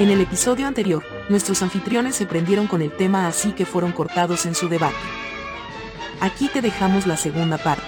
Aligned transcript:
En 0.00 0.10
el 0.10 0.20
episodio 0.20 0.68
anterior, 0.68 1.04
nuestros 1.28 1.60
anfitriones 1.60 2.14
se 2.14 2.24
prendieron 2.24 2.68
con 2.68 2.82
el 2.82 2.96
tema 2.96 3.26
así 3.26 3.50
que 3.50 3.66
fueron 3.66 3.90
cortados 3.90 4.46
en 4.46 4.54
su 4.54 4.68
debate. 4.68 4.94
Aquí 6.20 6.48
te 6.48 6.62
dejamos 6.62 7.04
la 7.04 7.16
segunda 7.16 7.58
parte. 7.58 7.82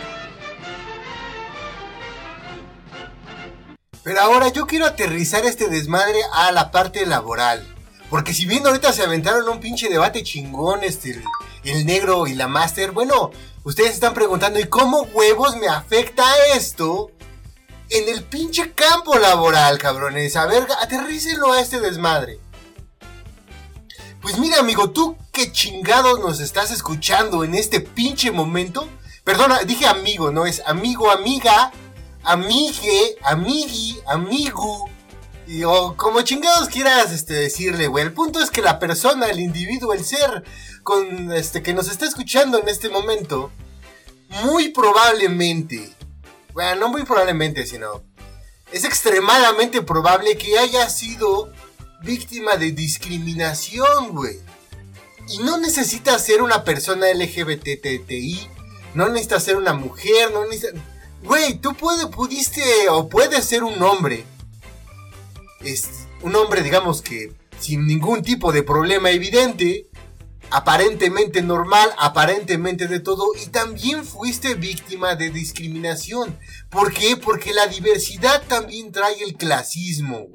Pero 4.02 4.20
ahora 4.22 4.48
yo 4.48 4.66
quiero 4.66 4.86
aterrizar 4.86 5.44
este 5.44 5.68
desmadre 5.68 6.18
a 6.32 6.50
la 6.50 6.72
parte 6.72 7.06
laboral. 7.06 7.64
Porque 8.08 8.34
si 8.34 8.44
bien 8.44 8.66
ahorita 8.66 8.92
se 8.92 9.04
aventaron 9.04 9.48
un 9.48 9.60
pinche 9.60 9.88
debate 9.88 10.24
chingón, 10.24 10.82
este, 10.82 11.22
el, 11.62 11.86
negro 11.86 12.26
y 12.26 12.34
la 12.34 12.48
máster, 12.48 12.90
bueno, 12.90 13.30
ustedes 13.62 13.92
están 13.92 14.14
preguntando, 14.14 14.58
¿y 14.58 14.64
cómo 14.64 15.02
huevos 15.12 15.56
me 15.58 15.68
afecta 15.68 16.24
esto 16.56 17.12
en 17.90 18.08
el 18.08 18.22
pinche 18.22 18.72
campo 18.72 19.18
laboral, 19.18 19.78
cabrones. 19.78 20.36
A 20.36 20.46
ver, 20.46 20.66
aterrícenlo 20.80 21.52
a 21.52 21.60
este 21.60 21.80
desmadre. 21.80 22.38
Pues 24.22 24.38
mira, 24.38 24.58
amigo, 24.60 24.90
tú 24.90 25.16
qué 25.32 25.50
chingados 25.50 26.20
nos 26.20 26.40
estás 26.40 26.70
escuchando 26.70 27.42
en 27.42 27.54
este 27.54 27.80
pinche 27.80 28.30
momento. 28.30 28.88
Perdona, 29.24 29.60
dije 29.60 29.86
amigo, 29.86 30.30
no 30.30 30.46
es 30.46 30.62
amigo, 30.66 31.10
amiga, 31.10 31.72
amigue, 32.22 33.16
amigui, 33.22 34.00
amigo. 34.06 34.88
Y, 35.46 35.64
o 35.64 35.96
como 35.96 36.22
chingados 36.22 36.68
quieras 36.68 37.10
este, 37.12 37.34
decirle, 37.34 37.88
güey. 37.88 38.04
El 38.04 38.12
punto 38.12 38.40
es 38.40 38.50
que 38.50 38.62
la 38.62 38.78
persona, 38.78 39.26
el 39.26 39.40
individuo, 39.40 39.92
el 39.94 40.04
ser 40.04 40.44
con 40.84 41.32
este 41.32 41.62
que 41.62 41.74
nos 41.74 41.88
está 41.88 42.06
escuchando 42.06 42.58
en 42.58 42.68
este 42.68 42.88
momento, 42.88 43.50
muy 44.44 44.68
probablemente 44.68 45.96
bueno, 46.52 46.80
no 46.80 46.88
muy 46.88 47.04
probablemente, 47.04 47.66
sino 47.66 48.02
es 48.72 48.84
extremadamente 48.84 49.82
probable 49.82 50.36
que 50.36 50.58
haya 50.58 50.88
sido 50.88 51.52
víctima 52.02 52.56
de 52.56 52.72
discriminación, 52.72 54.14
güey. 54.14 54.38
Y 55.28 55.38
no 55.38 55.58
necesita 55.58 56.18
ser 56.18 56.42
una 56.42 56.64
persona 56.64 57.06
LGBTTI, 57.12 58.48
no 58.94 59.08
necesita 59.08 59.40
ser 59.40 59.56
una 59.56 59.72
mujer, 59.72 60.32
no 60.32 60.44
necesita... 60.46 60.80
Güey, 61.22 61.58
tú 61.58 61.74
puede, 61.74 62.06
pudiste 62.06 62.88
o 62.88 63.08
puedes 63.08 63.44
ser 63.44 63.62
un 63.62 63.80
hombre. 63.82 64.24
Es 65.60 65.88
un 66.22 66.34
hombre, 66.34 66.62
digamos 66.62 67.02
que 67.02 67.34
sin 67.58 67.86
ningún 67.86 68.22
tipo 68.22 68.52
de 68.52 68.62
problema 68.62 69.10
evidente, 69.10 69.89
aparentemente 70.50 71.42
normal, 71.42 71.90
aparentemente 71.98 72.88
de 72.88 73.00
todo, 73.00 73.26
y 73.42 73.48
también 73.48 74.04
fuiste 74.04 74.54
víctima 74.54 75.14
de 75.14 75.30
discriminación. 75.30 76.38
¿Por 76.68 76.92
qué? 76.92 77.16
Porque 77.16 77.52
la 77.52 77.66
diversidad 77.66 78.42
también 78.48 78.92
trae 78.92 79.22
el 79.22 79.36
clasismo. 79.36 80.28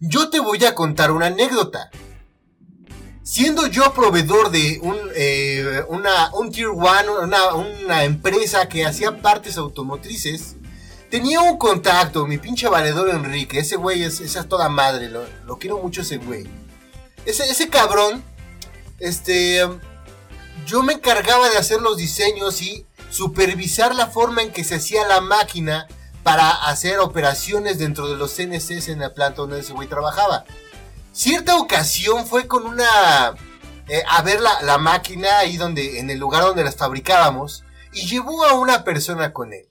Yo 0.00 0.30
te 0.30 0.40
voy 0.40 0.64
a 0.64 0.74
contar 0.74 1.10
una 1.10 1.26
anécdota. 1.26 1.90
Siendo 3.22 3.66
yo 3.66 3.92
proveedor 3.92 4.50
de 4.50 4.78
un, 4.82 4.96
eh, 5.14 5.84
una, 5.88 6.32
un 6.34 6.50
Tier 6.50 6.68
1, 6.68 6.84
una, 7.84 8.04
empresa 8.04 8.68
que 8.68 8.86
hacía 8.86 9.20
partes 9.20 9.58
automotrices, 9.58 10.56
tenía 11.10 11.40
un 11.40 11.58
contacto, 11.58 12.26
mi 12.26 12.38
pinche 12.38 12.68
valedor 12.68 13.10
Enrique. 13.10 13.58
Ese 13.58 13.76
güey 13.76 14.02
es, 14.02 14.20
esa 14.20 14.44
toda 14.44 14.70
madre, 14.70 15.10
lo, 15.10 15.26
lo 15.44 15.58
quiero 15.58 15.78
mucho 15.78 16.00
ese 16.00 16.16
güey. 16.16 16.46
Ese, 17.26 17.44
ese 17.50 17.68
cabrón 17.68 18.24
este, 18.98 19.66
yo 20.66 20.82
me 20.82 20.94
encargaba 20.94 21.48
de 21.48 21.58
hacer 21.58 21.80
los 21.80 21.96
diseños 21.96 22.60
y 22.62 22.86
supervisar 23.10 23.94
la 23.94 24.08
forma 24.08 24.42
en 24.42 24.52
que 24.52 24.64
se 24.64 24.76
hacía 24.76 25.06
la 25.06 25.20
máquina 25.20 25.86
para 26.22 26.50
hacer 26.50 26.98
operaciones 26.98 27.78
dentro 27.78 28.08
de 28.08 28.16
los 28.16 28.32
CNCs 28.34 28.88
en 28.88 29.00
la 29.00 29.14
planta 29.14 29.42
donde 29.42 29.60
ese 29.60 29.72
güey 29.72 29.88
trabajaba. 29.88 30.44
Cierta 31.12 31.56
ocasión 31.56 32.26
fue 32.26 32.46
con 32.46 32.66
una... 32.66 33.34
Eh, 33.88 34.02
a 34.06 34.20
ver 34.20 34.40
la, 34.42 34.60
la, 34.60 34.76
máquina 34.76 35.38
ahí 35.38 35.56
donde, 35.56 35.98
en 35.98 36.10
el 36.10 36.18
lugar 36.18 36.42
donde 36.42 36.62
las 36.62 36.76
fabricábamos 36.76 37.64
y 37.94 38.06
llevó 38.06 38.44
a 38.44 38.52
una 38.52 38.84
persona 38.84 39.32
con 39.32 39.54
él. 39.54 39.66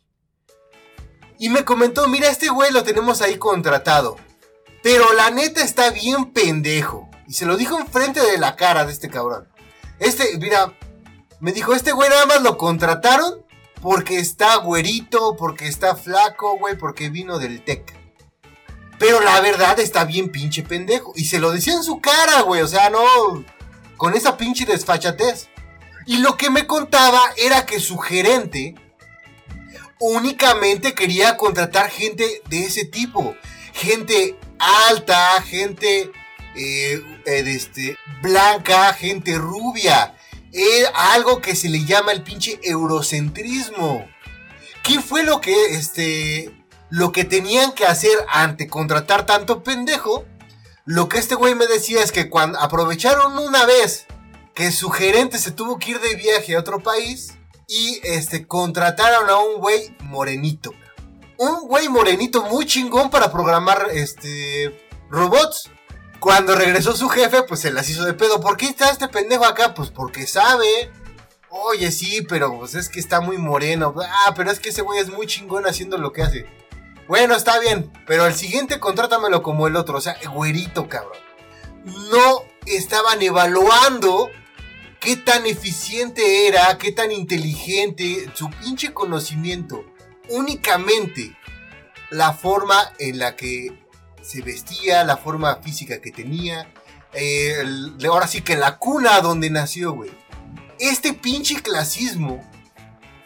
Y 1.38 1.50
me 1.50 1.64
comentó, 1.64 2.08
mira, 2.08 2.28
este 2.30 2.50
güey 2.50 2.72
lo 2.72 2.84
tenemos 2.84 3.22
ahí 3.22 3.38
contratado. 3.38 4.18
Pero 4.82 5.14
la 5.14 5.30
neta 5.30 5.62
está 5.62 5.92
bien 5.92 6.32
pendejo. 6.34 7.07
Y 7.28 7.34
se 7.34 7.46
lo 7.46 7.58
dijo 7.58 7.80
enfrente 7.80 8.22
de 8.22 8.38
la 8.38 8.56
cara 8.56 8.86
de 8.86 8.94
este 8.94 9.10
cabrón. 9.10 9.48
Este, 10.00 10.38
mira, 10.38 10.74
me 11.40 11.52
dijo, 11.52 11.74
este 11.74 11.92
güey 11.92 12.10
nada 12.10 12.26
más 12.26 12.42
lo 12.42 12.58
contrataron 12.58 13.46
porque 13.82 14.20
está 14.20 14.56
güerito, 14.58 15.36
porque 15.36 15.68
está 15.68 15.96
flaco, 15.96 16.58
güey, 16.58 16.78
porque 16.78 17.10
vino 17.10 17.38
del 17.38 17.64
TEC. 17.64 17.94
Pero 19.00 19.22
la 19.22 19.40
verdad 19.42 19.80
está 19.80 20.06
bien 20.06 20.32
pinche 20.32 20.64
pendejo. 20.64 21.14
Y 21.16 21.26
se 21.26 21.40
lo 21.40 21.52
decía 21.52 21.74
en 21.74 21.84
su 21.84 22.00
cara, 22.00 22.42
güey. 22.42 22.62
O 22.62 22.68
sea, 22.68 22.90
no. 22.90 23.04
Con 23.96 24.16
esa 24.16 24.38
pinche 24.38 24.66
desfachatez. 24.66 25.50
Y 26.06 26.18
lo 26.18 26.38
que 26.38 26.50
me 26.50 26.66
contaba 26.66 27.22
era 27.36 27.66
que 27.66 27.80
su 27.80 27.98
gerente 27.98 28.76
únicamente 30.00 30.94
quería 30.96 31.38
contratar 31.38 31.90
gente 31.90 32.42
de 32.50 32.64
ese 32.64 32.86
tipo. 32.86 33.36
Gente 33.74 34.40
alta, 34.58 35.42
gente 35.42 36.12
eh, 36.58 37.22
eh, 37.26 37.44
este, 37.46 37.98
blanca, 38.22 38.94
gente 38.94 39.38
rubia. 39.38 40.16
Eh, 40.52 40.86
algo 40.94 41.42
que 41.42 41.56
se 41.56 41.70
le 41.70 41.86
llama 41.86 42.12
el 42.12 42.24
pinche 42.24 42.60
eurocentrismo. 42.64 44.08
¿Qué 44.84 45.00
fue 45.02 45.24
lo 45.24 45.40
que, 45.40 45.76
este, 45.76 46.52
lo 46.90 47.12
que 47.12 47.26
tenían 47.26 47.74
que 47.74 47.86
hacer 47.86 48.18
ante 48.30 48.68
contratar 48.68 49.26
tanto 49.26 49.64
pendejo? 49.64 50.26
Lo 50.86 51.10
que 51.10 51.20
este 51.20 51.36
güey 51.36 51.54
me 51.54 51.68
decía 51.68 52.02
es 52.02 52.12
que 52.12 52.30
cuando 52.30 52.60
aprovecharon 52.60 53.38
una 53.38 53.66
vez 53.66 54.06
que 54.56 54.72
su 54.72 54.90
gerente 54.90 55.38
se 55.38 55.52
tuvo 55.52 55.78
que 55.78 55.92
ir 55.92 56.00
de 56.00 56.16
viaje 56.16 56.56
a 56.56 56.60
otro 56.60 56.82
país 56.82 57.34
y 57.68 58.00
este 58.04 58.48
contrataron 58.48 59.30
a 59.30 59.38
un 59.38 59.60
güey 59.60 59.96
morenito. 60.00 60.72
Un 61.38 61.68
güey 61.68 61.90
morenito 61.90 62.44
muy 62.44 62.66
chingón 62.66 63.10
para 63.10 63.32
programar 63.32 63.90
este 63.94 64.88
robots. 65.12 65.70
Cuando 66.28 66.56
regresó 66.56 66.94
su 66.94 67.08
jefe, 67.08 67.44
pues 67.44 67.62
se 67.62 67.72
las 67.72 67.90
hizo 67.90 68.04
de 68.04 68.14
pedo. 68.14 68.42
¿Por 68.42 68.58
qué 68.58 68.66
está 68.66 68.90
este 68.90 69.08
pendejo 69.08 69.46
acá? 69.46 69.74
Pues 69.74 69.92
porque 69.92 70.28
sabe. 70.28 70.92
Oye, 71.48 71.90
sí, 71.90 72.22
pero 72.28 72.54
pues 72.60 72.76
es 72.76 72.90
que 72.90 73.00
está 73.00 73.22
muy 73.22 73.38
moreno. 73.38 73.96
Ah, 73.98 74.34
pero 74.36 74.52
es 74.52 74.60
que 74.60 74.68
ese 74.68 74.82
güey 74.82 75.00
es 75.00 75.08
muy 75.08 75.26
chingón 75.26 75.66
haciendo 75.66 75.98
lo 75.98 76.12
que 76.12 76.24
hace. 76.24 76.46
Bueno, 77.08 77.34
está 77.34 77.58
bien, 77.60 77.94
pero 78.06 78.26
el 78.26 78.34
siguiente 78.34 78.78
contrátamelo 78.78 79.42
como 79.42 79.68
el 79.68 79.78
otro. 79.78 80.00
O 80.00 80.02
sea, 80.02 80.18
güerito, 80.34 80.90
cabrón. 80.90 81.18
No 81.86 82.44
estaban 82.66 83.22
evaluando 83.22 84.30
qué 85.00 85.16
tan 85.16 85.46
eficiente 85.46 86.50
era, 86.50 86.78
qué 86.78 86.92
tan 86.92 87.14
inteligente, 87.14 88.30
su 88.34 88.50
pinche 88.50 88.94
conocimiento. 88.94 89.86
Únicamente 90.28 91.38
la 92.10 92.34
forma 92.34 92.92
en 93.00 93.18
la 93.18 93.38
que 93.38 93.87
se 94.28 94.42
vestía, 94.42 95.04
la 95.06 95.18
forma 95.18 95.56
física 95.58 96.02
que 96.02 96.12
tenía. 96.12 96.70
Eh, 97.14 97.64
ahora 98.10 98.28
sí 98.28 98.42
que 98.42 98.58
la 98.58 98.78
cuna 98.78 99.22
donde 99.22 99.50
nació, 99.50 99.94
güey. 99.94 100.12
Este 100.80 101.14
pinche 101.14 101.62
clasismo 101.62 102.44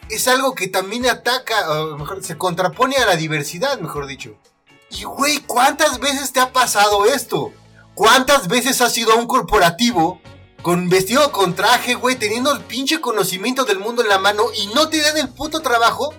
es 0.08 0.28
algo 0.28 0.54
que 0.54 0.68
también 0.68 1.06
ataca, 1.06 1.70
o 1.70 1.98
mejor, 1.98 2.22
se 2.22 2.38
contrapone 2.38 2.96
a 2.96 3.06
la 3.06 3.16
diversidad, 3.16 3.78
mejor 3.80 4.06
dicho. 4.06 4.36
Y, 4.90 5.04
güey, 5.04 5.38
¿cuántas 5.40 5.98
veces 5.98 6.32
te 6.32 6.40
ha 6.40 6.52
pasado 6.52 7.04
esto? 7.06 7.52
¿Cuántas 7.94 8.46
veces 8.46 8.80
has 8.80 8.92
sido 8.92 9.16
un 9.16 9.26
corporativo 9.26 10.20
con 10.62 10.88
vestido 10.88 11.32
con 11.32 11.54
traje, 11.54 11.94
güey, 11.94 12.16
teniendo 12.16 12.52
el 12.52 12.60
pinche 12.60 13.00
conocimiento 13.00 13.64
del 13.64 13.80
mundo 13.80 14.02
en 14.02 14.08
la 14.08 14.18
mano 14.18 14.44
y 14.56 14.68
no 14.68 14.88
te 14.88 15.00
dan 15.00 15.16
el 15.18 15.28
puto 15.28 15.60
trabajo 15.60 16.14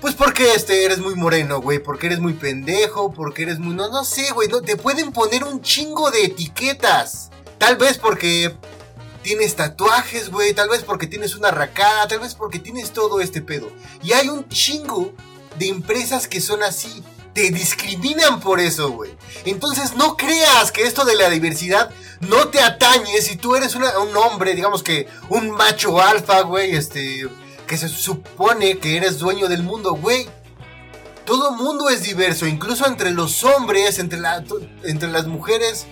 pues 0.00 0.14
porque 0.14 0.54
este, 0.54 0.84
eres 0.84 0.98
muy 0.98 1.14
moreno, 1.14 1.60
güey, 1.60 1.78
porque 1.78 2.06
eres 2.06 2.20
muy 2.20 2.34
pendejo, 2.34 3.12
porque 3.12 3.42
eres 3.42 3.58
muy... 3.58 3.74
No, 3.74 3.88
no 3.88 4.04
sé, 4.04 4.30
güey, 4.32 4.48
te 4.64 4.76
pueden 4.76 5.12
poner 5.12 5.44
un 5.44 5.60
chingo 5.60 6.10
de 6.10 6.24
etiquetas. 6.24 7.30
Tal 7.58 7.76
vez 7.76 7.98
porque 7.98 8.54
tienes 9.22 9.56
tatuajes, 9.56 10.30
güey, 10.30 10.54
tal 10.54 10.68
vez 10.68 10.84
porque 10.84 11.06
tienes 11.06 11.34
una 11.34 11.50
racada, 11.50 12.06
tal 12.06 12.20
vez 12.20 12.34
porque 12.34 12.58
tienes 12.58 12.92
todo 12.92 13.20
este 13.20 13.42
pedo. 13.42 13.70
Y 14.02 14.12
hay 14.12 14.28
un 14.28 14.48
chingo 14.48 15.12
de 15.58 15.68
empresas 15.68 16.28
que 16.28 16.40
son 16.40 16.62
así. 16.62 17.02
te 17.34 17.50
discriminan 17.50 18.40
por 18.40 18.58
eso, 18.58 18.90
güey. 18.90 19.10
Entonces 19.44 19.94
no 19.94 20.16
creas 20.16 20.72
que 20.72 20.82
esto 20.82 21.04
de 21.04 21.14
la 21.14 21.30
diversidad 21.30 21.90
no 22.20 22.48
te 22.48 22.60
atañe 22.60 23.20
si 23.20 23.36
tú 23.36 23.54
eres 23.54 23.76
un 23.76 24.16
hombre, 24.16 24.54
digamos 24.54 24.82
que 24.82 25.06
un 25.28 25.50
macho 25.50 26.00
alfa, 26.00 26.40
güey, 26.40 26.74
este, 26.74 27.28
que 27.68 27.76
se 27.76 27.88
supone 27.88 28.78
que 28.78 28.96
eres 28.96 29.20
dueño 29.20 29.46
del 29.46 29.62
mundo, 29.62 29.94
güey. 29.94 30.26
Todo 31.24 31.52
mundo 31.52 31.90
es 31.90 32.02
diverso, 32.02 32.46
incluso 32.46 32.86
entre 32.86 33.12
los 33.12 33.44
hombres, 33.44 34.00
entre, 34.00 34.18
entre 34.82 35.08
las 35.08 35.26
mujeres. 35.26 35.86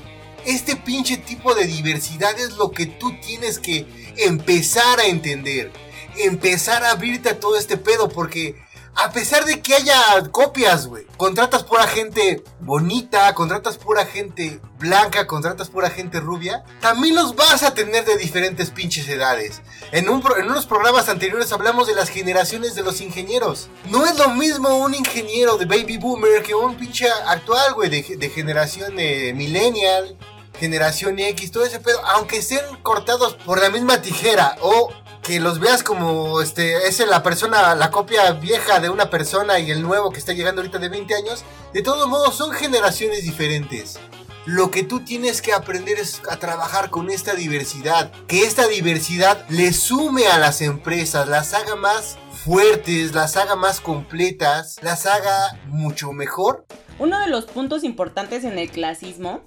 Este 0.45 0.75
pinche 0.75 1.19
tipo 1.19 1.55
de 1.55 1.67
diversidad 1.67 2.37
es 2.41 2.57
lo 2.57 2.73
que 2.73 2.87
tú 2.87 3.13
tienes 3.21 3.61
que 3.61 3.87
empezar 4.17 4.99
a 4.99 5.07
entender. 5.07 5.71
Empezar 6.17 6.83
a 6.83 6.93
abrirte 6.93 7.29
a 7.29 7.39
todo 7.39 7.59
este 7.59 7.77
pedo, 7.77 8.09
porque 8.09 8.57
a 8.97 9.13
pesar 9.13 9.45
de 9.45 9.61
que 9.61 9.75
haya 9.75 10.01
copias, 10.31 10.87
güey. 10.87 11.07
Contratas 11.19 11.63
pura 11.63 11.87
gente 11.87 12.43
bonita, 12.61 13.33
contratas 13.35 13.77
pura 13.77 14.07
gente 14.07 14.61
blanca, 14.79 15.27
contratas 15.27 15.69
pura 15.69 15.91
gente 15.91 16.19
rubia. 16.19 16.65
También 16.81 17.15
los 17.15 17.37
vas 17.37 17.63
a 17.63 17.75
tener 17.75 18.07
de 18.07 18.17
diferentes 18.17 18.71
pinches 18.71 19.07
edades. 19.09 19.61
En, 19.93 20.07
en 20.07 20.51
unos 20.51 20.67
programas 20.67 21.11
anteriores 21.11 21.53
hablamos 21.53 21.87
de 21.87 21.95
las 21.95 22.09
generaciones 22.09 22.75
de 22.75 22.83
los 22.83 23.03
ingenieros. 23.03 23.69
No 23.91 24.07
es 24.07 24.19
lo 24.19 24.31
mismo 24.31 24.79
un 24.79 24.95
ingeniero 24.95 25.59
de 25.59 25.67
baby 25.67 25.99
boomer 25.99 26.43
que 26.43 26.55
un 26.55 26.77
pinche 26.77 27.07
actual, 27.27 27.75
güey, 27.75 27.91
de, 27.91 28.31
generación 28.31 28.97
de 28.97 29.33
millennial 29.35 30.17
generación 30.59 31.19
X, 31.19 31.53
todo 31.53 31.67
ese 31.67 31.81
pedo, 31.81 32.01
aunque 32.07 32.39
estén 32.39 32.65
cortados 32.83 33.35
por 33.35 33.61
la 33.61 33.69
misma 33.69 34.01
tijera 34.01 34.57
o 34.63 34.91
que 35.23 35.41
los 35.41 35.59
veas 35.59 35.83
como 35.83 36.41
este 36.41 36.87
es 36.87 37.07
la 37.07 37.23
persona, 37.23 37.75
la 37.75 37.91
copia 37.91 38.33
vieja 38.33 38.81
de 38.81 38.91
una 38.91 39.11
persona 39.11 39.59
y 39.59 39.71
el 39.71 39.83
nuevo 39.83 40.11
que 40.11 40.19
está 40.19 40.33
llegando 40.33 40.61
ahorita 40.61 40.79
de 40.79 40.89
20 40.89 41.15
años, 41.15 41.45
de 41.73 41.83
todos 41.83 42.09
modos 42.09 42.37
son 42.37 42.53
generaciones 42.53 43.25
diferentes. 43.25 43.99
Lo 44.47 44.71
que 44.71 44.85
tú 44.85 45.01
tienes 45.01 45.43
que 45.43 45.53
aprender 45.53 45.99
es 45.99 46.23
a 46.31 46.37
trabajar 46.37 46.91
con 46.91 47.11
esta 47.11 47.35
diversidad, 47.35 48.13
que 48.29 48.45
esta 48.45 48.69
diversidad 48.69 49.45
le 49.49 49.73
sume 49.73 50.29
a 50.29 50.39
las 50.39 50.63
empresas, 50.63 51.27
las 51.27 51.53
haga 51.53 51.75
más 51.75 52.17
fuertes, 52.45 53.13
las 53.13 53.37
haga 53.37 53.57
más 53.57 53.81
completas, 53.81 54.77
las 54.83 55.07
haga 55.07 55.59
mucho 55.67 56.13
mejor. 56.13 56.65
Uno 57.01 57.19
de 57.19 57.27
los 57.27 57.47
puntos 57.47 57.83
importantes 57.83 58.45
en 58.45 58.57
el 58.57 58.71
clasismo, 58.71 59.43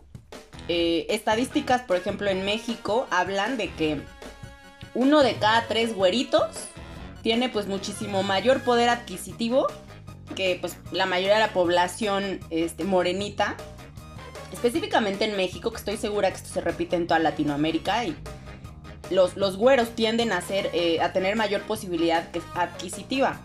eh, 0.67 1.07
estadísticas 1.09 1.81
por 1.83 1.95
ejemplo 1.95 2.29
en 2.29 2.45
México 2.45 3.07
hablan 3.09 3.57
de 3.57 3.73
que 3.73 4.01
uno 4.93 5.23
de 5.23 5.35
cada 5.35 5.67
tres 5.67 5.95
güeritos 5.95 6.47
tiene 7.21 7.49
pues 7.49 7.67
muchísimo 7.67 8.23
mayor 8.23 8.61
poder 8.63 8.89
adquisitivo 8.89 9.67
que 10.35 10.57
pues 10.59 10.77
la 10.91 11.05
mayoría 11.05 11.35
de 11.35 11.41
la 11.41 11.53
población 11.53 12.39
este, 12.49 12.83
morenita. 12.83 13.55
Específicamente 14.51 15.25
en 15.25 15.37
México, 15.37 15.71
que 15.71 15.77
estoy 15.77 15.97
segura 15.97 16.29
que 16.31 16.37
esto 16.37 16.49
se 16.49 16.61
repite 16.61 16.95
en 16.95 17.07
toda 17.07 17.19
Latinoamérica 17.19 18.03
y 18.05 18.15
los, 19.09 19.37
los 19.37 19.57
güeros 19.57 19.95
tienden 19.95 20.31
a, 20.31 20.41
ser, 20.41 20.69
eh, 20.73 21.01
a 21.01 21.13
tener 21.13 21.35
mayor 21.35 21.61
posibilidad 21.61 22.27
adquisitiva. 22.55 23.39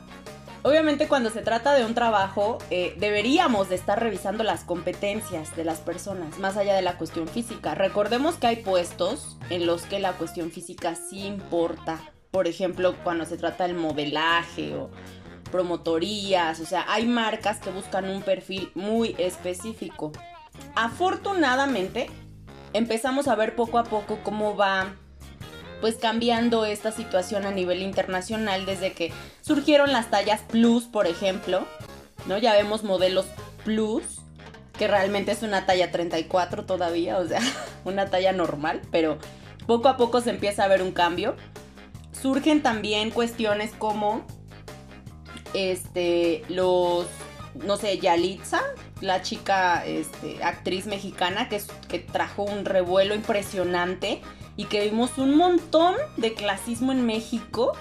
Obviamente 0.66 1.08
cuando 1.08 1.28
se 1.28 1.42
trata 1.42 1.74
de 1.74 1.84
un 1.84 1.92
trabajo 1.92 2.56
eh, 2.70 2.94
deberíamos 2.98 3.68
de 3.68 3.74
estar 3.74 4.00
revisando 4.00 4.44
las 4.44 4.64
competencias 4.64 5.54
de 5.56 5.62
las 5.62 5.80
personas, 5.80 6.38
más 6.38 6.56
allá 6.56 6.74
de 6.74 6.80
la 6.80 6.96
cuestión 6.96 7.28
física. 7.28 7.74
Recordemos 7.74 8.36
que 8.36 8.46
hay 8.46 8.56
puestos 8.56 9.36
en 9.50 9.66
los 9.66 9.82
que 9.82 9.98
la 9.98 10.14
cuestión 10.14 10.50
física 10.50 10.94
sí 10.94 11.26
importa. 11.26 12.00
Por 12.30 12.48
ejemplo, 12.48 12.96
cuando 13.04 13.26
se 13.26 13.36
trata 13.36 13.66
del 13.66 13.76
modelaje 13.76 14.74
o 14.74 14.90
promotorías, 15.52 16.58
o 16.60 16.64
sea, 16.64 16.86
hay 16.88 17.04
marcas 17.04 17.58
que 17.58 17.68
buscan 17.68 18.08
un 18.08 18.22
perfil 18.22 18.70
muy 18.74 19.14
específico. 19.18 20.12
Afortunadamente, 20.76 22.08
empezamos 22.72 23.28
a 23.28 23.34
ver 23.34 23.54
poco 23.54 23.78
a 23.78 23.84
poco 23.84 24.18
cómo 24.24 24.56
va 24.56 24.96
pues 25.80 25.96
cambiando 25.96 26.64
esta 26.64 26.92
situación 26.92 27.46
a 27.46 27.50
nivel 27.50 27.82
internacional 27.82 28.66
desde 28.66 28.92
que 28.92 29.12
surgieron 29.42 29.92
las 29.92 30.10
tallas 30.10 30.40
plus, 30.48 30.84
por 30.84 31.06
ejemplo, 31.06 31.66
¿no? 32.26 32.38
Ya 32.38 32.54
vemos 32.54 32.84
modelos 32.84 33.26
plus, 33.64 34.02
que 34.78 34.88
realmente 34.88 35.32
es 35.32 35.42
una 35.42 35.66
talla 35.66 35.90
34 35.90 36.64
todavía, 36.64 37.18
o 37.18 37.26
sea, 37.26 37.40
una 37.84 38.10
talla 38.10 38.32
normal, 38.32 38.82
pero 38.90 39.18
poco 39.66 39.88
a 39.88 39.96
poco 39.96 40.20
se 40.20 40.30
empieza 40.30 40.64
a 40.64 40.68
ver 40.68 40.82
un 40.82 40.92
cambio. 40.92 41.36
Surgen 42.12 42.62
también 42.62 43.10
cuestiones 43.10 43.72
como 43.72 44.24
este 45.52 46.42
los 46.48 47.06
no 47.54 47.76
sé, 47.76 47.98
Yalitza, 47.98 48.60
la 49.00 49.22
chica 49.22 49.84
este, 49.86 50.42
actriz 50.42 50.86
mexicana 50.86 51.48
que, 51.48 51.60
que 51.88 52.00
trajo 52.00 52.42
un 52.42 52.64
revuelo 52.64 53.14
impresionante 53.14 54.20
y 54.56 54.64
que 54.64 54.82
vimos 54.84 55.18
un 55.18 55.36
montón 55.36 55.94
de 56.16 56.34
clasismo 56.34 56.92
en 56.92 57.06
México. 57.06 57.72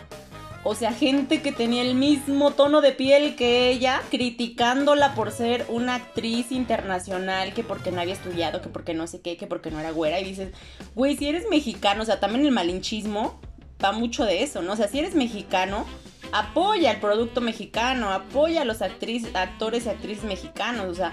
O 0.65 0.75
sea, 0.75 0.93
gente 0.93 1.41
que 1.41 1.51
tenía 1.51 1.81
el 1.81 1.93
mismo 1.93 2.51
tono 2.51 2.79
de 2.79 2.93
piel 2.93 3.35
que 3.35 3.69
ella, 3.69 4.01
criticándola 4.09 5.13
por 5.13 5.31
ser 5.31 5.65
una 5.67 5.95
actriz 5.95 6.53
internacional, 6.53 7.53
que 7.53 7.63
porque 7.63 7.91
no 7.91 7.99
había 7.99 8.13
estudiado, 8.13 8.61
que 8.61 8.69
porque 8.69 8.93
no 8.93 9.05
sé 9.05 9.19
qué, 9.19 9.35
que 9.35 9.45
porque 9.45 9.71
no 9.71 9.79
era 9.81 9.91
güera. 9.91 10.21
Y 10.21 10.23
dices, 10.23 10.53
güey, 10.95 11.17
si 11.17 11.27
eres 11.27 11.49
mexicano, 11.49 12.03
o 12.03 12.05
sea, 12.05 12.21
también 12.21 12.45
el 12.45 12.53
malinchismo 12.53 13.41
va 13.83 13.91
mucho 13.91 14.23
de 14.23 14.41
eso, 14.41 14.61
¿no? 14.61 14.71
O 14.71 14.75
sea, 14.77 14.87
si 14.87 14.99
eres 14.99 15.15
mexicano, 15.15 15.85
apoya 16.31 16.91
el 16.91 16.99
producto 17.01 17.41
mexicano, 17.41 18.11
apoya 18.11 18.61
a 18.61 18.65
los 18.65 18.81
actriz, 18.81 19.27
actores 19.33 19.85
y 19.85 19.89
actrices 19.89 20.23
mexicanos. 20.23 20.87
O 20.87 20.95
sea, 20.95 21.11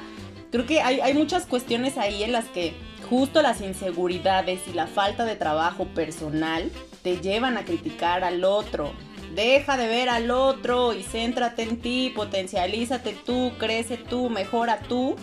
creo 0.52 0.64
que 0.64 0.80
hay, 0.80 1.00
hay 1.00 1.14
muchas 1.14 1.46
cuestiones 1.46 1.98
ahí 1.98 2.22
en 2.22 2.30
las 2.30 2.44
que 2.46 2.74
Justo 3.10 3.42
las 3.42 3.60
inseguridades 3.60 4.60
y 4.68 4.72
la 4.72 4.86
falta 4.86 5.24
de 5.24 5.34
trabajo 5.34 5.84
personal 5.86 6.70
te 7.02 7.16
llevan 7.16 7.56
a 7.56 7.64
criticar 7.64 8.22
al 8.22 8.44
otro. 8.44 8.92
Deja 9.34 9.76
de 9.76 9.88
ver 9.88 10.08
al 10.08 10.30
otro 10.30 10.94
y 10.94 11.02
céntrate 11.02 11.64
en 11.64 11.80
ti, 11.80 12.12
potencialízate 12.14 13.16
tú, 13.26 13.50
crece 13.58 13.96
tú, 13.96 14.30
mejora 14.30 14.78
tú 14.78 15.16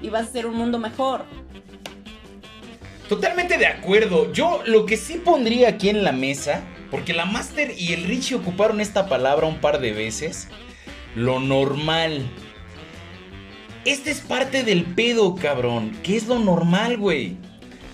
y 0.00 0.08
vas 0.08 0.28
a 0.28 0.32
ser 0.32 0.46
un 0.46 0.56
mundo 0.56 0.78
mejor. 0.78 1.26
Totalmente 3.06 3.58
de 3.58 3.66
acuerdo. 3.66 4.32
Yo 4.32 4.62
lo 4.64 4.86
que 4.86 4.96
sí 4.96 5.20
pondría 5.22 5.68
aquí 5.68 5.90
en 5.90 6.04
la 6.04 6.12
mesa, 6.12 6.62
porque 6.90 7.12
la 7.12 7.26
Master 7.26 7.70
y 7.76 7.92
el 7.92 8.04
Richie 8.04 8.36
ocuparon 8.36 8.80
esta 8.80 9.10
palabra 9.10 9.46
un 9.46 9.60
par 9.60 9.78
de 9.80 9.92
veces, 9.92 10.48
lo 11.14 11.38
normal. 11.38 12.30
Este 13.86 14.10
es 14.10 14.20
parte 14.20 14.64
del 14.64 14.84
pedo, 14.84 15.36
cabrón. 15.36 15.96
¿Qué 16.02 16.16
es 16.16 16.26
lo 16.26 16.40
normal, 16.40 16.96
güey? 16.96 17.36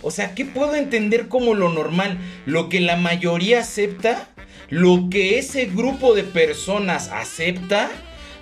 O 0.01 0.11
sea, 0.11 0.35
¿qué 0.35 0.47
puedo 0.47 0.75
entender 0.75 1.29
como 1.29 1.53
lo 1.53 1.69
normal? 1.69 2.17
Lo 2.47 2.71
que 2.71 2.81
la 2.81 2.97
mayoría 2.97 3.61
acepta, 3.61 4.31
lo 4.71 5.11
que 5.11 5.39
ese 5.39 5.67
grupo 5.67 6.15
de 6.15 6.25
personas 6.25 7.11
acepta, 7.11 7.91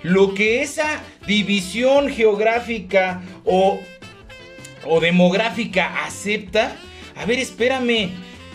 lo 0.01 0.33
que 0.33 0.61
esa 0.61 1.01
división 1.27 2.07
geográfica 2.07 3.21
o, 3.43 3.81
o 4.85 5.01
demográfica 5.01 6.05
acepta. 6.05 6.73
A 7.17 7.25
ver, 7.25 7.37
espérame, 7.37 8.11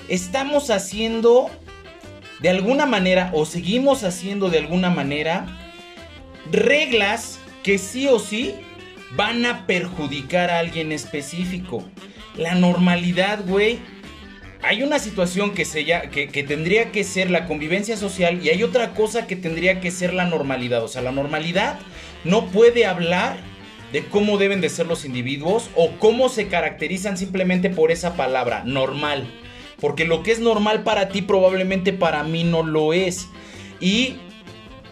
estamos 0.08 0.70
haciendo 0.70 1.50
de 2.40 2.48
alguna 2.48 2.86
manera 2.86 3.30
o 3.34 3.44
seguimos 3.44 4.04
haciendo 4.04 4.48
de 4.48 4.56
alguna 4.56 4.88
manera 4.88 5.46
reglas 6.50 7.38
que 7.62 7.76
sí 7.76 8.08
o 8.08 8.18
sí 8.18 8.54
van 9.12 9.46
a 9.46 9.66
perjudicar 9.66 10.50
a 10.50 10.58
alguien 10.58 10.92
específico. 10.92 11.84
La 12.36 12.54
normalidad, 12.54 13.40
güey. 13.46 13.78
Hay 14.62 14.82
una 14.82 14.98
situación 14.98 15.52
que, 15.52 15.64
se 15.64 15.84
que, 15.84 16.28
que 16.28 16.42
tendría 16.42 16.90
que 16.90 17.04
ser 17.04 17.30
la 17.30 17.46
convivencia 17.46 17.96
social 17.96 18.40
y 18.42 18.48
hay 18.48 18.62
otra 18.62 18.94
cosa 18.94 19.26
que 19.26 19.36
tendría 19.36 19.80
que 19.80 19.90
ser 19.90 20.12
la 20.12 20.24
normalidad. 20.24 20.82
O 20.82 20.88
sea, 20.88 21.02
la 21.02 21.12
normalidad 21.12 21.78
no 22.24 22.46
puede 22.46 22.86
hablar 22.86 23.36
de 23.92 24.04
cómo 24.04 24.38
deben 24.38 24.60
de 24.60 24.68
ser 24.68 24.86
los 24.86 25.04
individuos 25.04 25.70
o 25.76 25.90
cómo 25.98 26.28
se 26.28 26.48
caracterizan 26.48 27.16
simplemente 27.16 27.70
por 27.70 27.90
esa 27.90 28.16
palabra, 28.16 28.64
normal. 28.64 29.26
Porque 29.80 30.04
lo 30.04 30.22
que 30.22 30.32
es 30.32 30.40
normal 30.40 30.82
para 30.82 31.08
ti 31.08 31.22
probablemente 31.22 31.92
para 31.92 32.24
mí 32.24 32.44
no 32.44 32.62
lo 32.62 32.92
es. 32.92 33.28
Y 33.78 34.16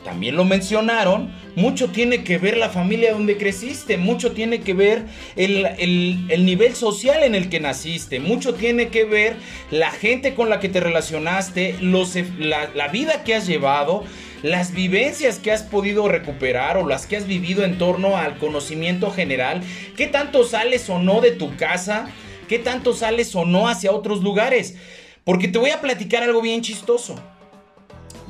también 0.04 0.36
lo 0.36 0.44
mencionaron, 0.44 1.32
mucho 1.56 1.90
tiene 1.90 2.24
que 2.24 2.38
ver 2.38 2.56
la 2.56 2.68
familia 2.68 3.12
donde 3.12 3.36
creciste, 3.36 3.96
mucho 3.96 4.32
tiene 4.32 4.60
que 4.60 4.74
ver 4.74 5.06
el, 5.36 6.44
nivel 6.44 6.74
social 6.74 7.22
en 7.22 7.34
el 7.34 7.48
que 7.48 7.60
naciste, 7.60 8.20
mucho 8.20 8.54
tiene 8.54 8.88
que 8.88 9.04
ver 9.04 9.36
la 9.70 9.90
gente 9.90 10.34
con 10.34 10.50
la 10.50 10.60
que 10.60 10.68
te 10.68 10.80
relacionaste, 10.80 11.76
los, 11.80 12.14
la 12.38 12.88
vida 12.88 13.24
que 13.24 13.34
has 13.34 13.46
llevado, 13.46 14.04
las 14.44 14.72
vivencias 14.72 15.38
que 15.38 15.52
has 15.52 15.62
podido 15.62 16.06
recuperar 16.06 16.76
o 16.76 16.86
las 16.86 17.06
que 17.06 17.16
has 17.16 17.26
vivido 17.26 17.64
en 17.64 17.78
torno 17.78 18.18
al 18.18 18.36
conocimiento 18.36 19.10
general, 19.10 19.62
qué 19.96 20.06
tanto 20.06 20.44
sales 20.44 20.90
o 20.90 20.98
no 20.98 21.22
de 21.22 21.30
tu 21.30 21.56
casa, 21.56 22.10
qué 22.46 22.58
tanto 22.58 22.92
sales 22.92 23.34
o 23.34 23.46
no 23.46 23.68
hacia 23.68 23.90
otros 23.90 24.22
lugares. 24.22 24.76
Porque 25.24 25.48
te 25.48 25.58
voy 25.58 25.70
a 25.70 25.80
platicar 25.80 26.22
algo 26.22 26.42
bien 26.42 26.60
chistoso. 26.60 27.16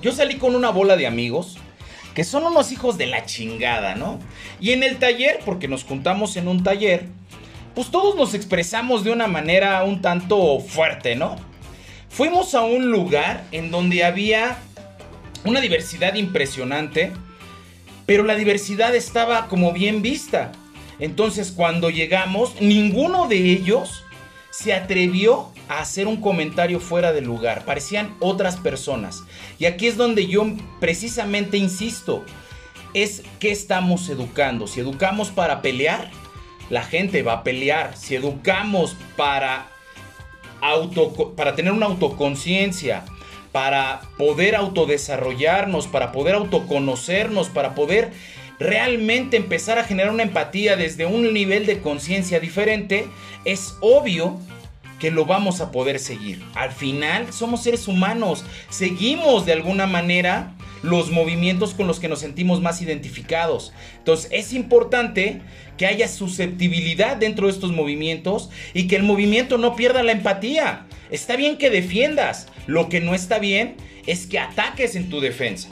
Yo 0.00 0.12
salí 0.12 0.37
con 0.37 0.54
una 0.54 0.71
bola 0.71 0.97
de 0.97 1.09
amigos 1.09 1.59
que 2.14 2.25
son 2.25 2.44
unos 2.44 2.73
hijos 2.73 2.97
de 2.97 3.06
la 3.06 3.26
chingada, 3.26 3.94
¿no? 3.97 4.21
Y 4.61 4.71
en 4.71 4.83
el 4.83 4.99
taller, 4.99 5.40
porque 5.44 5.68
nos 5.68 5.85
juntamos 5.85 6.37
en 6.37 6.49
un 6.49 6.62
taller, 6.62 7.06
pues 7.75 7.90
todos 7.90 8.14
nos 8.14 8.35
expresamos 8.35 9.02
de 9.02 9.11
una 9.11 9.26
manera 9.26 9.83
un 9.83 10.00
tanto 10.00 10.61
fuerte, 10.61 11.16
¿no? 11.16 11.37
Fuimos 12.09 12.54
a 12.54 12.62
un 12.62 12.90
lugar 12.92 13.44
en 13.50 13.73
donde 13.73 14.04
había 14.04 14.59
una 15.44 15.61
diversidad 15.61 16.14
impresionante, 16.14 17.12
pero 18.06 18.23
la 18.23 18.37
diversidad 18.37 18.94
estaba 18.94 19.49
como 19.49 19.73
bien 19.73 20.00
vista. 20.00 20.52
Entonces 21.00 21.50
cuando 21.50 21.90
llegamos, 21.90 22.54
ninguno 22.61 23.26
de 23.26 23.38
ellos 23.38 24.04
se 24.50 24.73
atrevió 24.73 25.50
a 25.68 25.80
hacer 25.80 26.06
un 26.06 26.21
comentario 26.21 26.80
fuera 26.80 27.12
de 27.12 27.21
lugar. 27.21 27.64
Parecían 27.64 28.14
otras 28.21 28.56
personas. 28.56 29.25
Y 29.59 29.66
aquí 29.66 29.87
es 29.87 29.97
donde 29.97 30.26
yo 30.26 30.47
precisamente 30.80 31.56
insisto. 31.56 32.25
Es 32.92 33.23
que 33.40 33.50
estamos 33.50 34.09
educando. 34.09 34.66
Si 34.66 34.80
educamos 34.80 35.30
para 35.30 35.62
pelear, 35.62 36.11
la 36.71 36.83
gente 36.83 37.23
va 37.23 37.35
a 37.35 37.42
pelear. 37.42 37.97
Si 37.97 38.14
educamos 38.14 38.97
para, 39.16 39.68
auto, 40.61 41.35
para 41.37 41.54
tener 41.54 41.73
una 41.73 41.87
autoconciencia, 41.87 43.04
para 43.52 44.02
poder 44.18 44.56
autodesarrollarnos, 44.56 45.87
para 45.87 46.12
poder 46.12 46.35
autoconocernos, 46.35 47.49
para 47.49 47.75
poder 47.75 48.12
realmente 48.59 49.37
empezar 49.37 49.78
a 49.78 49.85
generar 49.85 50.12
una 50.12 50.23
empatía 50.23 50.76
desde 50.76 51.06
un 51.06 51.33
nivel 51.33 51.66
de 51.66 51.80
conciencia 51.80 52.40
diferente, 52.40 53.09
es 53.44 53.76
obvio 53.80 54.38
que 55.04 55.11
lo 55.11 55.26
vamos 55.26 55.61
a 55.61 55.70
poder 55.70 55.99
seguir. 55.99 56.42
Al 56.54 56.73
final 56.73 57.30
somos 57.30 57.62
seres 57.62 57.88
humanos, 57.88 58.42
seguimos 58.70 59.44
de 59.44 59.52
alguna 59.52 59.87
manera 59.87 60.54
los 60.82 61.11
movimientos 61.11 61.75
con 61.75 61.87
los 61.87 62.00
que 62.00 62.08
nos 62.08 62.20
sentimos 62.20 62.62
más 62.62 62.80
identificados. 62.80 63.75
Entonces 63.99 64.30
es 64.32 64.54
importante 64.54 65.42
que 65.76 65.84
haya 65.84 66.08
susceptibilidad 66.08 67.18
dentro 67.18 67.49
de 67.49 67.52
estos 67.52 67.70
movimientos 67.70 68.49
y 68.73 68.87
que 68.87 68.96
el 68.96 69.02
movimiento 69.02 69.58
no 69.58 69.76
pierda 69.76 70.02
la 70.02 70.12
empatía. 70.12 70.87
Está 71.11 71.37
bien 71.37 71.58
que 71.58 71.68
defiendas, 71.68 72.46
lo 72.66 72.88
que 72.88 73.02
no 73.02 73.14
está 73.14 73.38
bien 73.38 73.76
es 74.06 74.26
que 74.26 74.38
ataques 74.38 74.96
en 74.96 75.11
tu 75.11 75.20
defensa. 75.20 75.68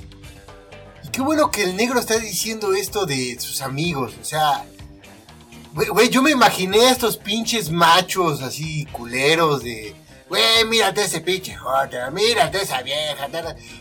Y 1.07 1.09
qué 1.09 1.23
bueno 1.23 1.51
que 1.51 1.63
el 1.63 1.75
negro 1.75 1.99
está 1.99 2.19
diciendo 2.19 2.75
esto 2.75 3.07
de 3.07 3.41
sus 3.41 3.63
amigos, 3.63 4.13
o 4.21 4.25
sea, 4.27 4.67
Güey, 5.75 6.11
yo 6.11 6.21
me 6.21 6.31
imaginé 6.31 6.81
a 6.83 6.91
estos 6.91 7.17
pinches 7.17 7.71
machos 7.71 8.43
así 8.43 8.85
culeros 8.93 9.63
de. 9.63 9.95
Güey, 10.29 10.67
mírate 10.67 11.03
ese 11.03 11.21
pinche 11.21 11.57
jota, 11.57 12.11
mírate 12.11 12.63
esa 12.63 12.83
vieja. 12.83 13.29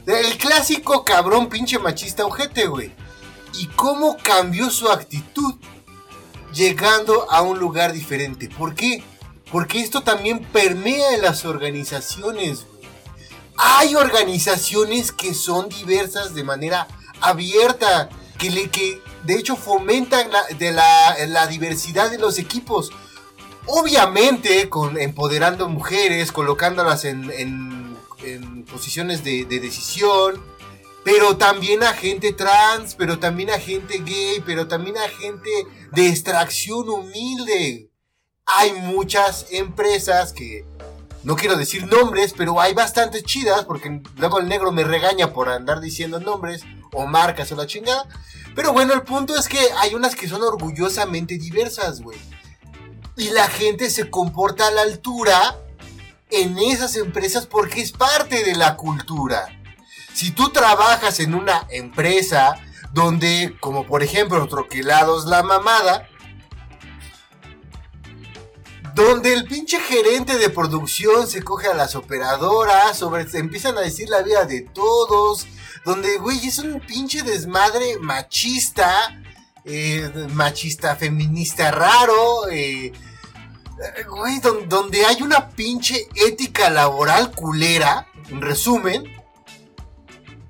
El 0.05 0.37
clásico 0.37 1.03
cabrón 1.03 1.49
pinche 1.49 1.79
machista 1.79 2.25
ojete, 2.25 2.67
güey. 2.67 2.93
Y 3.59 3.67
cómo 3.67 4.15
cambió 4.23 4.69
su 4.69 4.89
actitud 4.89 5.55
llegando 6.53 7.29
a 7.29 7.41
un 7.41 7.59
lugar 7.59 7.91
diferente. 7.91 8.47
¿Por 8.47 8.73
qué? 8.73 9.03
Porque 9.51 9.81
esto 9.81 10.01
también 10.01 10.39
permea 10.39 11.13
en 11.13 11.21
las 11.21 11.43
organizaciones. 11.43 12.65
Hay 13.57 13.95
organizaciones 13.95 15.11
que 15.11 15.33
son 15.33 15.67
diversas 15.67 16.33
de 16.33 16.45
manera 16.45 16.87
abierta, 17.19 18.07
que, 18.37 18.49
le, 18.49 18.69
que 18.69 19.01
de 19.23 19.35
hecho 19.35 19.55
fomentan 19.55 20.31
la, 20.31 20.43
de 20.57 20.71
la, 21.27 21.47
diversidad 21.47 22.09
de 22.09 22.17
los 22.17 22.39
equipos. 22.39 22.91
Obviamente, 23.67 24.69
con 24.69 24.97
empoderando 24.99 25.69
mujeres, 25.69 26.31
colocándolas 26.31 27.05
en, 27.05 27.97
posiciones 28.71 29.23
de, 29.23 29.45
de, 29.45 29.59
decisión, 29.59 30.41
pero 31.03 31.37
también 31.37 31.83
a 31.83 31.93
gente 31.93 32.33
trans, 32.33 32.95
pero 32.95 33.19
también 33.19 33.49
a 33.49 33.59
gente 33.59 33.99
gay, 33.99 34.41
pero 34.45 34.67
también 34.67 34.97
a 34.97 35.09
gente 35.09 35.49
de 35.91 36.07
extracción 36.07 36.89
humilde. 36.89 37.89
Hay 38.45 38.73
muchas 38.73 39.47
empresas 39.51 40.33
que, 40.33 40.65
no 41.23 41.35
quiero 41.35 41.55
decir 41.55 41.87
nombres, 41.87 42.33
pero 42.35 42.59
hay 42.59 42.73
bastantes 42.73 43.23
chidas, 43.23 43.65
porque 43.65 44.01
luego 44.17 44.39
el 44.39 44.47
negro 44.47 44.71
me 44.71 44.83
regaña 44.83 45.33
por 45.33 45.49
andar 45.49 45.79
diciendo 45.79 46.19
nombres 46.19 46.63
o 46.93 47.05
marcas 47.05 47.51
o 47.51 47.55
la 47.55 47.67
chingada. 47.67 48.07
Pero 48.55 48.73
bueno, 48.73 48.93
el 48.93 49.03
punto 49.03 49.35
es 49.35 49.47
que 49.47 49.59
hay 49.77 49.95
unas 49.95 50.15
que 50.15 50.27
son 50.27 50.43
orgullosamente 50.43 51.37
diversas, 51.37 52.01
güey. 52.01 52.19
Y 53.17 53.29
la 53.29 53.47
gente 53.47 53.89
se 53.89 54.09
comporta 54.09 54.67
a 54.67 54.71
la 54.71 54.81
altura 54.81 55.57
en 56.29 56.57
esas 56.57 56.95
empresas 56.95 57.45
porque 57.45 57.81
es 57.81 57.91
parte 57.91 58.43
de 58.43 58.55
la 58.55 58.77
cultura. 58.77 59.47
Si 60.13 60.31
tú 60.31 60.49
trabajas 60.49 61.19
en 61.19 61.35
una 61.35 61.67
empresa 61.69 62.55
donde, 62.93 63.55
como 63.59 63.85
por 63.85 64.03
ejemplo, 64.03 64.45
Troquelados 64.47 65.25
La 65.25 65.43
Mamada, 65.43 66.07
donde 68.93 69.33
el 69.33 69.45
pinche 69.45 69.79
gerente 69.79 70.37
de 70.37 70.49
producción 70.49 71.27
se 71.27 71.43
coge 71.43 71.67
a 71.67 71.73
las 71.73 71.95
operadoras, 71.95 72.97
sobre, 72.97 73.25
empiezan 73.33 73.77
a 73.77 73.81
decir 73.81 74.09
la 74.09 74.21
vida 74.21 74.43
de 74.43 74.61
todos, 74.61 75.47
donde, 75.85 76.17
güey, 76.17 76.47
es 76.47 76.59
un 76.59 76.79
pinche 76.79 77.23
desmadre 77.23 77.97
machista, 77.99 79.21
eh, 79.65 80.09
machista 80.33 80.95
feminista 80.95 81.71
raro, 81.71 82.49
eh, 82.49 82.91
güey, 84.09 84.39
donde 84.67 85.05
hay 85.05 85.21
una 85.21 85.49
pinche 85.49 86.07
ética 86.15 86.69
laboral 86.69 87.31
culera, 87.31 88.07
en 88.29 88.41
resumen, 88.41 89.03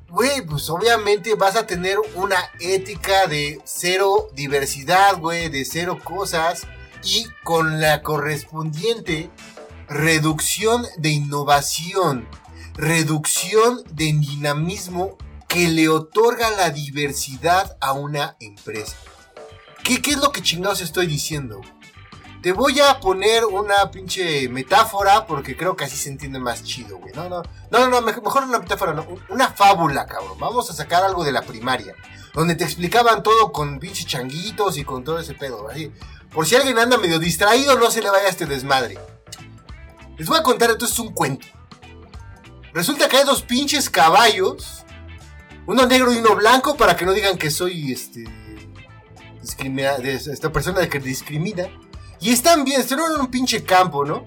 güey, 0.10 0.42
pues 0.42 0.70
obviamente 0.70 1.36
vas 1.36 1.56
a 1.56 1.66
tener 1.66 1.98
una 2.16 2.38
ética 2.60 3.28
de 3.28 3.60
cero 3.64 4.30
diversidad, 4.34 5.18
güey, 5.18 5.50
de 5.50 5.64
cero 5.66 5.98
cosas 6.04 6.68
y 7.04 7.26
con 7.44 7.80
la 7.80 8.04
correspondiente 8.04 9.30
reducción 9.88 10.86
de 10.98 11.10
innovación 11.10 12.28
reducción 12.82 13.84
de 13.92 14.06
dinamismo 14.06 15.16
que 15.48 15.68
le 15.68 15.88
otorga 15.88 16.50
la 16.50 16.72
diversidad 16.72 17.78
a 17.80 17.94
una 17.94 18.36
empresa. 18.40 18.96
¿Qué, 19.84 20.02
es 20.04 20.18
lo 20.18 20.32
que 20.32 20.42
chingados 20.42 20.82
estoy 20.82 21.06
diciendo? 21.06 21.62
Te 22.42 22.54
voy 22.54 22.80
a 22.80 23.00
poner 23.00 23.46
una 23.46 23.92
pinche 23.92 24.50
metáfora 24.50 25.28
porque 25.28 25.56
creo 25.56 25.76
que 25.76 25.84
así 25.84 25.96
se 25.96 26.10
entiende 26.10 26.40
más 26.40 26.64
chido, 26.64 26.98
güey. 26.98 27.14
No, 27.14 27.30
no, 27.30 27.44
no, 27.70 27.88
no, 27.88 28.02
mejor 28.02 28.46
una 28.46 28.58
metáfora, 28.58 28.96
no, 28.96 29.06
una 29.30 29.52
fábula, 29.52 30.08
cabrón. 30.08 30.40
Vamos 30.40 30.72
a 30.72 30.74
sacar 30.74 31.04
algo 31.04 31.24
de 31.24 31.34
la 31.34 31.44
primaria, 31.44 31.94
donde 32.34 32.56
te 32.56 32.64
explicaban 32.64 33.22
todo 33.22 33.52
con 33.52 33.78
pinche 33.78 34.06
changuitos 34.06 34.80
y 34.80 34.84
con 34.84 35.04
todo 35.04 35.20
ese 35.20 35.36
pedo. 35.36 35.68
Por 36.34 36.48
si 36.48 36.56
alguien 36.56 36.80
anda 36.80 36.98
medio 36.98 37.20
distraído, 37.20 37.78
no 37.78 37.92
se 37.92 38.02
le 38.02 38.10
vaya 38.10 38.26
a 38.26 38.30
este 38.30 38.48
desmadre. 38.48 38.98
Les 40.18 40.28
voy 40.28 40.40
a 40.40 40.44
contar 40.44 40.72
entonces 40.72 40.98
un 40.98 41.14
cuento. 41.14 41.46
Resulta 42.74 43.10
que 43.10 43.18
hay 43.18 43.26
dos 43.26 43.42
pinches 43.42 43.90
caballos. 43.90 44.86
Uno 45.68 45.86
negro 45.86 46.12
y 46.14 46.18
uno 46.18 46.36
blanco 46.36 46.76
para 46.76 46.96
que 46.96 47.06
no 47.06 47.14
digan 47.14 47.38
que 47.38 47.52
soy 47.52 47.92
este. 47.92 48.26
esta 49.44 50.52
persona 50.52 50.88
que 50.88 51.00
discrimina. 51.00 51.68
Y 52.20 52.32
están 52.32 52.64
bien, 52.64 52.80
están 52.80 53.00
en 53.00 53.20
un 53.20 53.32
pinche 53.32 53.64
campo, 53.64 54.06
¿no? 54.06 54.24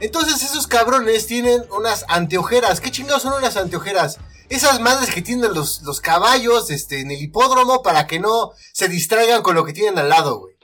Entonces 0.00 0.42
esos 0.42 0.66
cabrones 0.66 1.26
tienen 1.26 1.62
unas 1.70 2.04
anteojeras. 2.08 2.80
¿Qué 2.80 2.90
chingados 2.90 3.22
son 3.22 3.34
unas 3.34 3.56
anteojeras? 3.56 4.18
Esas 4.48 4.80
madres 4.80 5.14
que 5.14 5.22
tienen 5.22 5.54
los, 5.54 5.82
los 5.82 6.00
caballos 6.00 6.70
este, 6.70 7.00
en 7.00 7.10
el 7.12 7.22
hipódromo 7.22 7.82
para 7.82 8.06
que 8.06 8.18
no 8.18 8.50
se 8.72 8.88
distraigan 8.88 9.42
con 9.42 9.54
lo 9.54 9.64
que 9.64 9.72
tienen 9.72 9.98
al 9.98 10.08
lado, 10.08 10.40
güey. 10.40 10.54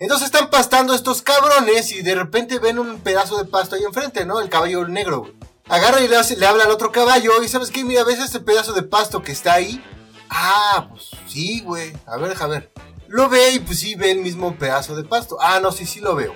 Entonces 0.00 0.26
están 0.26 0.50
pastando 0.50 0.94
estos 0.94 1.22
cabrones 1.22 1.92
y 1.92 2.02
de 2.02 2.14
repente 2.14 2.58
ven 2.58 2.78
un 2.78 3.00
pedazo 3.00 3.38
de 3.38 3.44
pasto 3.44 3.76
ahí 3.76 3.84
enfrente, 3.84 4.26
¿no? 4.26 4.40
El 4.40 4.48
caballo 4.48 4.86
negro, 4.88 5.20
güey 5.20 5.39
agarra 5.70 6.00
y 6.00 6.08
le, 6.08 6.16
le, 6.36 6.46
habla 6.46 6.64
al 6.64 6.70
otro 6.70 6.92
caballo. 6.92 7.42
Y 7.42 7.48
sabes 7.48 7.70
qué, 7.70 7.84
mira, 7.84 8.04
¿ves 8.04 8.18
ese 8.18 8.40
pedazo 8.40 8.72
de 8.72 8.82
pasto 8.82 9.22
que 9.22 9.32
está 9.32 9.54
ahí? 9.54 9.82
Ah, 10.28 10.88
pues 10.90 11.10
sí, 11.26 11.60
güey. 11.60 11.92
A 12.06 12.16
ver, 12.16 12.36
a 12.38 12.46
ver. 12.46 12.72
Lo 13.08 13.28
ve 13.28 13.52
y 13.52 13.58
pues 13.60 13.80
sí 13.80 13.94
ve 13.94 14.10
el 14.10 14.18
mismo 14.18 14.56
pedazo 14.56 14.94
de 14.94 15.04
pasto. 15.04 15.38
Ah, 15.40 15.60
no, 15.60 15.72
sí, 15.72 15.86
sí 15.86 16.00
lo 16.00 16.14
veo. 16.14 16.34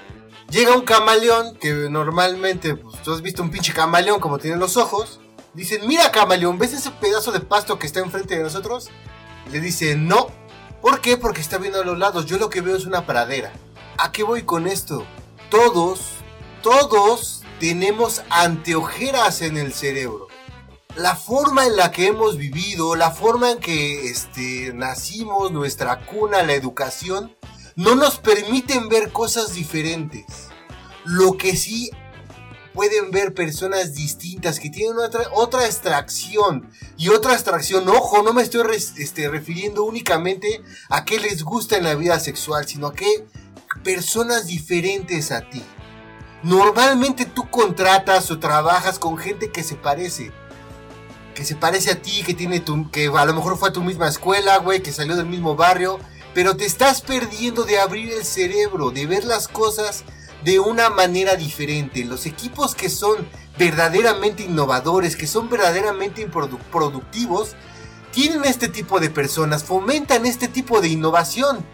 Llega 0.50 0.74
un 0.74 0.82
camaleón 0.82 1.56
que 1.56 1.72
normalmente, 1.72 2.76
pues 2.76 3.02
tú 3.02 3.12
has 3.12 3.22
visto 3.22 3.42
un 3.42 3.50
pinche 3.50 3.72
camaleón 3.72 4.20
como 4.20 4.38
tiene 4.38 4.56
los 4.56 4.76
ojos. 4.76 5.20
Dicen, 5.52 5.86
mira 5.86 6.10
camaleón, 6.10 6.58
¿ves 6.58 6.72
ese 6.72 6.90
pedazo 6.90 7.30
de 7.30 7.40
pasto 7.40 7.78
que 7.78 7.86
está 7.86 8.00
enfrente 8.00 8.36
de 8.36 8.42
nosotros? 8.42 8.88
Le 9.50 9.60
dice, 9.60 9.96
no. 9.96 10.28
¿Por 10.80 11.00
qué? 11.00 11.16
Porque 11.16 11.40
está 11.40 11.58
viendo 11.58 11.80
a 11.80 11.84
los 11.84 11.98
lados. 11.98 12.26
Yo 12.26 12.38
lo 12.38 12.50
que 12.50 12.60
veo 12.60 12.76
es 12.76 12.86
una 12.86 13.06
pradera. 13.06 13.52
¿A 13.96 14.12
qué 14.12 14.22
voy 14.22 14.42
con 14.42 14.66
esto? 14.66 15.06
Todos, 15.50 16.00
todos 16.62 17.33
tenemos 17.60 18.22
anteojeras 18.30 19.42
en 19.42 19.56
el 19.56 19.72
cerebro. 19.72 20.28
La 20.96 21.16
forma 21.16 21.66
en 21.66 21.76
la 21.76 21.90
que 21.90 22.06
hemos 22.06 22.36
vivido, 22.36 22.94
la 22.94 23.10
forma 23.10 23.50
en 23.50 23.58
que 23.58 24.08
este, 24.08 24.72
nacimos, 24.74 25.50
nuestra 25.50 26.06
cuna, 26.06 26.42
la 26.42 26.54
educación, 26.54 27.34
no 27.74 27.96
nos 27.96 28.18
permiten 28.18 28.88
ver 28.88 29.10
cosas 29.10 29.54
diferentes. 29.54 30.24
Lo 31.04 31.36
que 31.36 31.56
sí 31.56 31.90
pueden 32.74 33.10
ver 33.12 33.34
personas 33.34 33.94
distintas 33.94 34.60
que 34.60 34.68
tienen 34.68 34.98
otra, 34.98 35.22
otra 35.32 35.64
extracción. 35.64 36.70
Y 36.96 37.08
otra 37.08 37.32
extracción, 37.32 37.88
ojo, 37.88 38.22
no 38.22 38.32
me 38.32 38.42
estoy 38.42 38.62
este, 38.96 39.28
refiriendo 39.28 39.84
únicamente 39.84 40.62
a 40.90 41.04
qué 41.04 41.18
les 41.18 41.42
gusta 41.42 41.76
en 41.76 41.84
la 41.84 41.94
vida 41.94 42.20
sexual, 42.20 42.66
sino 42.66 42.88
a 42.88 42.94
qué 42.94 43.26
personas 43.82 44.46
diferentes 44.46 45.32
a 45.32 45.48
ti. 45.48 45.62
Normalmente 46.44 47.24
tú 47.24 47.48
contratas 47.48 48.30
o 48.30 48.38
trabajas 48.38 48.98
con 48.98 49.16
gente 49.16 49.50
que 49.50 49.62
se 49.62 49.76
parece. 49.76 50.30
Que 51.34 51.42
se 51.42 51.56
parece 51.56 51.90
a 51.90 52.02
ti, 52.02 52.22
que 52.22 52.34
tiene 52.34 52.60
tu, 52.60 52.90
que 52.90 53.06
a 53.06 53.24
lo 53.24 53.32
mejor 53.32 53.56
fue 53.56 53.70
a 53.70 53.72
tu 53.72 53.82
misma 53.82 54.08
escuela, 54.08 54.58
güey, 54.58 54.82
que 54.82 54.92
salió 54.92 55.16
del 55.16 55.24
mismo 55.24 55.56
barrio. 55.56 55.98
Pero 56.34 56.54
te 56.54 56.66
estás 56.66 57.00
perdiendo 57.00 57.64
de 57.64 57.80
abrir 57.80 58.12
el 58.12 58.24
cerebro, 58.26 58.90
de 58.90 59.06
ver 59.06 59.24
las 59.24 59.48
cosas 59.48 60.04
de 60.44 60.60
una 60.60 60.90
manera 60.90 61.34
diferente. 61.36 62.04
Los 62.04 62.26
equipos 62.26 62.74
que 62.74 62.90
son 62.90 63.26
verdaderamente 63.56 64.42
innovadores, 64.42 65.16
que 65.16 65.26
son 65.26 65.48
verdaderamente 65.48 66.28
productivos, 66.70 67.56
tienen 68.12 68.44
este 68.44 68.68
tipo 68.68 69.00
de 69.00 69.08
personas, 69.08 69.64
fomentan 69.64 70.26
este 70.26 70.48
tipo 70.48 70.82
de 70.82 70.88
innovación, 70.88 71.64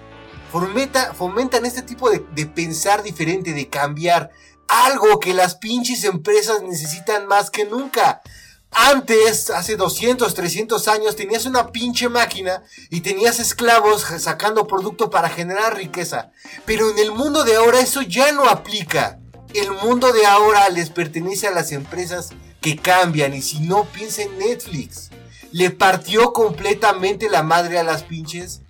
fomentan 0.53 1.67
este 1.67 1.83
tipo 1.83 2.09
de, 2.09 2.25
de 2.37 2.47
pensar 2.47 3.03
diferente, 3.03 3.53
de 3.53 3.69
cambiar. 3.69 4.31
Algo 4.71 5.19
que 5.19 5.35
las 5.35 5.57
pinches 5.57 6.05
empresas 6.05 6.63
necesitan 6.63 7.27
más 7.27 7.51
que 7.51 7.65
nunca. 7.65 8.23
Antes, 8.71 9.51
hace 9.51 9.75
200, 9.75 10.33
300 10.33 10.87
años, 10.87 11.17
tenías 11.17 11.45
una 11.45 11.73
pinche 11.73 12.09
máquina 12.09 12.63
y 12.89 13.01
tenías 13.01 13.41
esclavos 13.41 14.03
sacando 14.19 14.69
producto 14.69 15.11
para 15.11 15.29
generar 15.29 15.77
riqueza. 15.77 16.31
Pero 16.67 16.89
en 16.89 17.01
el 17.01 17.11
mundo 17.11 17.43
de 17.43 17.57
ahora 17.57 17.81
eso 17.81 18.03
ya 18.03 18.31
no 18.31 18.49
aplica. 18.49 19.19
El 19.55 19.73
mundo 19.73 20.13
de 20.13 20.25
ahora 20.25 20.69
les 20.69 20.91
pertenece 20.91 21.49
a 21.49 21.51
las 21.51 21.73
empresas 21.73 22.29
que 22.61 22.77
cambian 22.77 23.35
y 23.35 23.43
si 23.43 23.59
no, 23.59 23.87
piensa 23.87 24.23
en 24.23 24.39
Netflix. 24.39 25.11
Le 25.51 25.71
partió 25.71 26.33
completamente 26.33 27.29
la 27.29 27.43
madre 27.43 27.81
a 27.81 27.83
las 27.83 28.05
pinches 28.05 28.61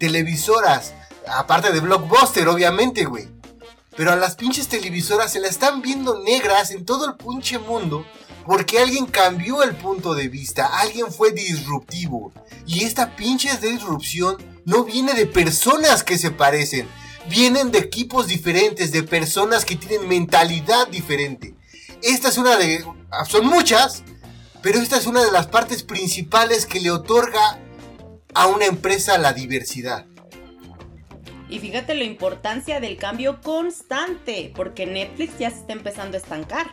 televisoras. 0.00 0.94
Aparte 1.28 1.70
de 1.70 1.78
Blockbuster, 1.78 2.48
obviamente, 2.48 3.04
güey. 3.04 3.31
Pero 3.96 4.12
a 4.12 4.16
las 4.16 4.36
pinches 4.36 4.68
televisoras 4.68 5.32
se 5.32 5.40
la 5.40 5.48
están 5.48 5.82
viendo 5.82 6.22
negras 6.22 6.70
en 6.70 6.84
todo 6.84 7.06
el 7.06 7.14
pinche 7.14 7.58
mundo 7.58 8.06
porque 8.46 8.78
alguien 8.78 9.06
cambió 9.06 9.62
el 9.62 9.76
punto 9.76 10.14
de 10.14 10.28
vista, 10.28 10.80
alguien 10.80 11.12
fue 11.12 11.32
disruptivo. 11.32 12.32
Y 12.66 12.84
esta 12.84 13.14
pinche 13.14 13.56
disrupción 13.58 14.36
no 14.64 14.84
viene 14.84 15.14
de 15.14 15.26
personas 15.26 16.02
que 16.02 16.18
se 16.18 16.30
parecen, 16.30 16.88
vienen 17.28 17.70
de 17.70 17.78
equipos 17.78 18.26
diferentes, 18.26 18.92
de 18.92 19.02
personas 19.02 19.64
que 19.64 19.76
tienen 19.76 20.08
mentalidad 20.08 20.88
diferente. 20.88 21.54
Esta 22.02 22.28
es 22.28 22.38
una 22.38 22.56
de... 22.56 22.84
Son 23.28 23.46
muchas, 23.46 24.02
pero 24.62 24.80
esta 24.80 24.96
es 24.96 25.06
una 25.06 25.24
de 25.24 25.32
las 25.32 25.46
partes 25.46 25.82
principales 25.82 26.66
que 26.66 26.80
le 26.80 26.90
otorga 26.90 27.60
a 28.34 28.46
una 28.46 28.66
empresa 28.66 29.18
la 29.18 29.32
diversidad. 29.32 30.06
Y 31.52 31.58
fíjate 31.58 31.94
la 31.94 32.04
importancia 32.04 32.80
del 32.80 32.96
cambio 32.96 33.42
constante, 33.42 34.50
porque 34.56 34.86
Netflix 34.86 35.38
ya 35.38 35.50
se 35.50 35.58
está 35.58 35.74
empezando 35.74 36.16
a 36.16 36.20
estancar. 36.20 36.66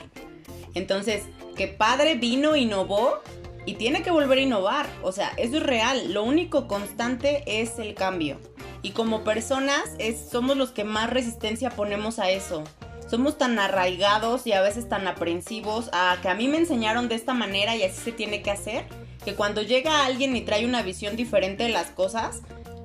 Entonces, 0.73 1.23
que 1.57 1.67
padre 1.67 2.15
vino, 2.15 2.55
innovó 2.55 3.19
y 3.65 3.73
tiene 3.73 4.03
que 4.03 4.11
volver 4.11 4.37
a 4.37 4.41
innovar. 4.41 4.87
O 5.03 5.11
sea, 5.11 5.33
eso 5.35 5.57
es 5.57 5.63
real. 5.63 6.13
Lo 6.13 6.23
único 6.23 6.69
constante 6.69 7.43
es 7.45 7.77
el 7.77 7.93
cambio. 7.93 8.39
Y 8.81 8.91
como 8.91 9.25
personas 9.25 9.97
somos 10.31 10.55
los 10.55 10.71
que 10.71 10.85
más 10.85 11.09
resistencia 11.09 11.71
ponemos 11.71 12.17
a 12.17 12.29
eso. 12.29 12.63
Somos 13.09 13.37
tan 13.37 13.59
arraigados 13.59 14.47
y 14.47 14.53
a 14.53 14.61
veces 14.61 14.87
tan 14.87 15.09
aprensivos 15.09 15.89
a 15.91 16.19
que 16.21 16.29
a 16.29 16.35
mí 16.35 16.47
me 16.47 16.57
enseñaron 16.57 17.09
de 17.09 17.15
esta 17.15 17.33
manera 17.33 17.75
y 17.75 17.83
así 17.83 17.99
se 17.99 18.11
tiene 18.13 18.41
que 18.41 18.51
hacer, 18.51 18.85
que 19.25 19.35
cuando 19.35 19.61
llega 19.61 20.05
alguien 20.05 20.37
y 20.37 20.41
trae 20.41 20.63
una 20.63 20.83
visión 20.83 21.17
diferente 21.17 21.63
de 21.63 21.69
las 21.69 21.87
cosas, 21.87 22.43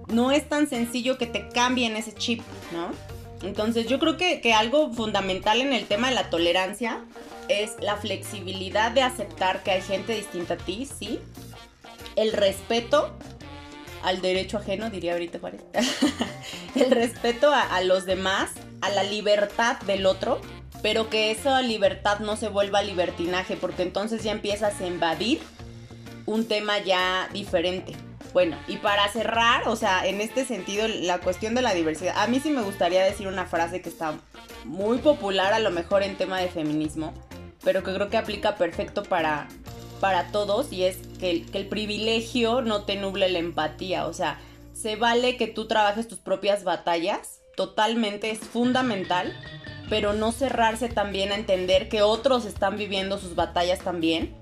no 0.09 0.33
es 0.33 0.49
tan 0.49 0.69
sencillo 0.69 1.19
que 1.19 1.27
te 1.27 1.49
cambien 1.49 1.97
ese 1.97 2.15
chip, 2.15 2.43
¿no? 2.73 2.91
Entonces 3.47 3.87
yo 3.87 3.99
creo 3.99 4.17
que, 4.17 4.41
que 4.41 4.55
algo 4.55 4.93
fundamental 4.93 5.61
en 5.61 5.73
el 5.73 5.87
tema 5.87 6.09
de 6.09 6.15
la 6.15 6.31
tolerancia 6.31 7.05
es 7.49 7.73
la 7.81 7.97
flexibilidad 7.97 8.91
de 8.91 9.03
aceptar 9.03 9.63
que 9.63 9.73
hay 9.73 9.83
gente 9.83 10.15
distinta 10.15 10.55
a 10.55 10.57
ti, 10.57 10.87
sí. 10.87 11.21
El 12.17 12.33
respeto 12.33 13.13
al 14.05 14.21
derecho 14.21 14.59
ajeno, 14.59 14.91
diría 14.91 15.15
ahorita 15.15 15.39
Juárez. 15.39 15.63
el 16.75 16.91
respeto 16.91 17.51
a, 17.53 17.81
los 17.81 18.05
demás, 18.05 18.51
a 18.83 18.91
la 18.91 19.03
libertad 19.03 19.81
del 19.81 20.07
otro, 20.07 20.41
pero 20.83 21.09
que 21.09 21.31
esa 21.31 21.63
libertad 21.63 22.19
no 22.21 22.37
se 22.37 22.49
vuelva 22.49 22.83
libertinaje, 22.83 23.57
porque 23.57 23.83
entonces 23.83 24.23
ya 24.23 24.33
empiezas 24.33 24.81
a 24.81 24.87
invadir 24.87 25.41
un 26.27 26.47
tema 26.47 26.79
ya 26.79 27.29
diferente. 27.33 27.95
Bueno, 28.35 28.59
y 28.67 28.79
para 28.79 29.07
cerrar, 29.09 29.69
o 29.69 29.77
sea, 29.77 30.09
en 30.09 30.21
este 30.21 30.45
sentido, 30.45 30.89
la 30.89 31.21
cuestión 31.21 31.55
de 31.55 31.63
la 31.63 31.73
diversidad, 31.73 32.17
a 32.19 32.27
mí 32.27 32.41
sí 32.41 32.51
me 32.51 32.63
gustaría 32.63 33.05
decir 33.05 33.29
una 33.29 33.47
frase 33.47 33.81
que 33.81 33.89
está 33.89 34.15
muy 34.65 34.99
popular 34.99 35.53
a 35.53 35.61
lo 35.61 35.71
mejor 35.71 36.03
en 36.03 36.17
tema 36.17 36.41
de 36.41 36.49
feminismo, 36.49 37.15
pero 37.63 37.85
que 37.85 37.95
creo 37.95 38.11
que 38.11 38.17
aplica 38.17 38.57
perfecto 38.57 39.05
para, 39.05 39.47
para 40.01 40.33
todos 40.33 40.73
y 40.73 40.83
es 40.83 40.97
que, 41.21 41.47
que 41.47 41.59
el 41.59 41.69
privilegio 41.69 42.61
no 42.61 42.83
te 42.83 42.97
nuble 42.97 43.29
la 43.29 43.39
empatía, 43.39 44.09
o 44.09 44.13
sea, 44.13 44.41
se 44.73 44.97
vale 44.97 45.37
que 45.37 45.47
tú 45.47 45.69
trabajes 45.69 46.09
tus 46.09 46.19
propias 46.19 46.65
batallas, 46.65 47.41
totalmente 47.57 48.33
es 48.33 48.41
fundamental, 48.41 49.33
pero 49.89 50.13
no 50.13 50.33
cerrarse 50.33 50.89
también 50.89 51.31
a 51.31 51.37
entender 51.37 51.89
que 51.89 52.03
otros 52.03 52.47
están 52.47 52.79
viviendo 52.79 53.17
sus 53.19 53.37
batallas 53.37 53.79
también 53.79 54.35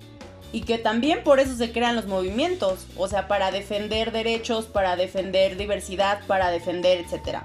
y 0.53 0.63
que 0.63 0.79
también 0.79 1.25
por 1.25 1.41
eso 1.41 1.57
se 1.57 1.73
crean 1.73 1.97
los 1.97 2.07
movimientos, 2.07 2.87
o 2.97 3.09
sea, 3.09 3.27
para 3.27 3.51
defender 3.51 4.13
derechos, 4.13 4.67
para 4.67 4.97
defender 4.97 5.57
diversidad, 5.57 6.21
para 6.27 6.51
defender, 6.51 7.01
etc. 7.01 7.39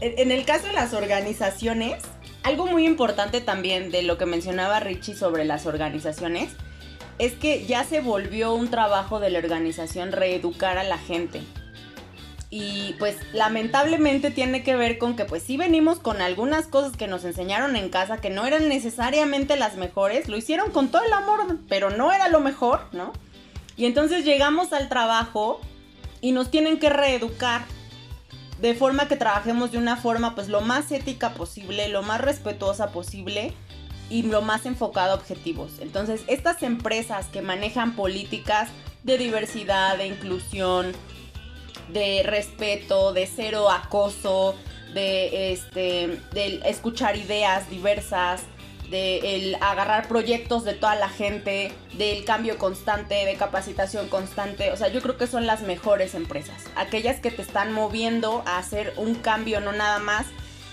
En 0.00 0.32
el 0.32 0.44
caso 0.44 0.66
de 0.66 0.72
las 0.72 0.94
organizaciones, 0.94 2.02
algo 2.42 2.66
muy 2.66 2.84
importante 2.84 3.40
también 3.40 3.92
de 3.92 4.02
lo 4.02 4.18
que 4.18 4.26
mencionaba 4.26 4.80
Richie 4.80 5.14
sobre 5.14 5.44
las 5.44 5.66
organizaciones 5.66 6.50
es 7.18 7.34
que 7.34 7.66
ya 7.66 7.84
se 7.84 8.00
volvió 8.00 8.52
un 8.54 8.68
trabajo 8.68 9.20
de 9.20 9.30
la 9.30 9.38
organización 9.38 10.10
reeducar 10.10 10.78
a 10.78 10.82
la 10.82 10.98
gente. 10.98 11.40
Y 12.54 12.96
pues 12.98 13.16
lamentablemente 13.32 14.30
tiene 14.30 14.62
que 14.62 14.76
ver 14.76 14.98
con 14.98 15.16
que 15.16 15.24
pues 15.24 15.42
sí 15.42 15.56
venimos 15.56 16.00
con 16.00 16.20
algunas 16.20 16.66
cosas 16.66 16.94
que 16.94 17.08
nos 17.08 17.24
enseñaron 17.24 17.76
en 17.76 17.88
casa 17.88 18.20
que 18.20 18.28
no 18.28 18.44
eran 18.44 18.68
necesariamente 18.68 19.56
las 19.56 19.76
mejores, 19.76 20.28
lo 20.28 20.36
hicieron 20.36 20.70
con 20.70 20.90
todo 20.90 21.02
el 21.02 21.14
amor, 21.14 21.60
pero 21.70 21.88
no 21.88 22.12
era 22.12 22.28
lo 22.28 22.40
mejor, 22.40 22.82
¿no? 22.92 23.14
Y 23.74 23.86
entonces 23.86 24.26
llegamos 24.26 24.74
al 24.74 24.90
trabajo 24.90 25.62
y 26.20 26.32
nos 26.32 26.50
tienen 26.50 26.78
que 26.78 26.90
reeducar 26.90 27.64
de 28.60 28.74
forma 28.74 29.08
que 29.08 29.16
trabajemos 29.16 29.72
de 29.72 29.78
una 29.78 29.96
forma 29.96 30.34
pues 30.34 30.50
lo 30.50 30.60
más 30.60 30.92
ética 30.92 31.32
posible, 31.32 31.88
lo 31.88 32.02
más 32.02 32.20
respetuosa 32.20 32.90
posible 32.90 33.54
y 34.10 34.24
lo 34.24 34.42
más 34.42 34.66
enfocado 34.66 35.12
a 35.12 35.14
objetivos. 35.14 35.78
Entonces, 35.80 36.20
estas 36.26 36.62
empresas 36.62 37.28
que 37.28 37.40
manejan 37.40 37.96
políticas 37.96 38.68
de 39.04 39.16
diversidad, 39.16 39.96
de 39.96 40.06
inclusión, 40.06 40.92
de 41.92 42.22
respeto, 42.24 43.12
de 43.12 43.26
cero 43.26 43.70
acoso, 43.70 44.54
de 44.94 45.52
este 45.52 46.20
de 46.32 46.60
escuchar 46.64 47.16
ideas 47.16 47.68
diversas, 47.70 48.42
de 48.90 49.36
el 49.36 49.56
agarrar 49.60 50.08
proyectos 50.08 50.64
de 50.64 50.74
toda 50.74 50.94
la 50.94 51.08
gente, 51.08 51.72
del 51.94 52.24
cambio 52.24 52.58
constante, 52.58 53.24
de 53.24 53.34
capacitación 53.34 54.08
constante. 54.08 54.70
O 54.70 54.76
sea, 54.76 54.88
yo 54.88 55.00
creo 55.00 55.16
que 55.16 55.26
son 55.26 55.46
las 55.46 55.62
mejores 55.62 56.14
empresas. 56.14 56.64
Aquellas 56.76 57.20
que 57.20 57.30
te 57.30 57.42
están 57.42 57.72
moviendo 57.72 58.42
a 58.46 58.58
hacer 58.58 58.92
un 58.96 59.14
cambio, 59.14 59.60
no 59.60 59.72
nada 59.72 59.98
más 59.98 60.26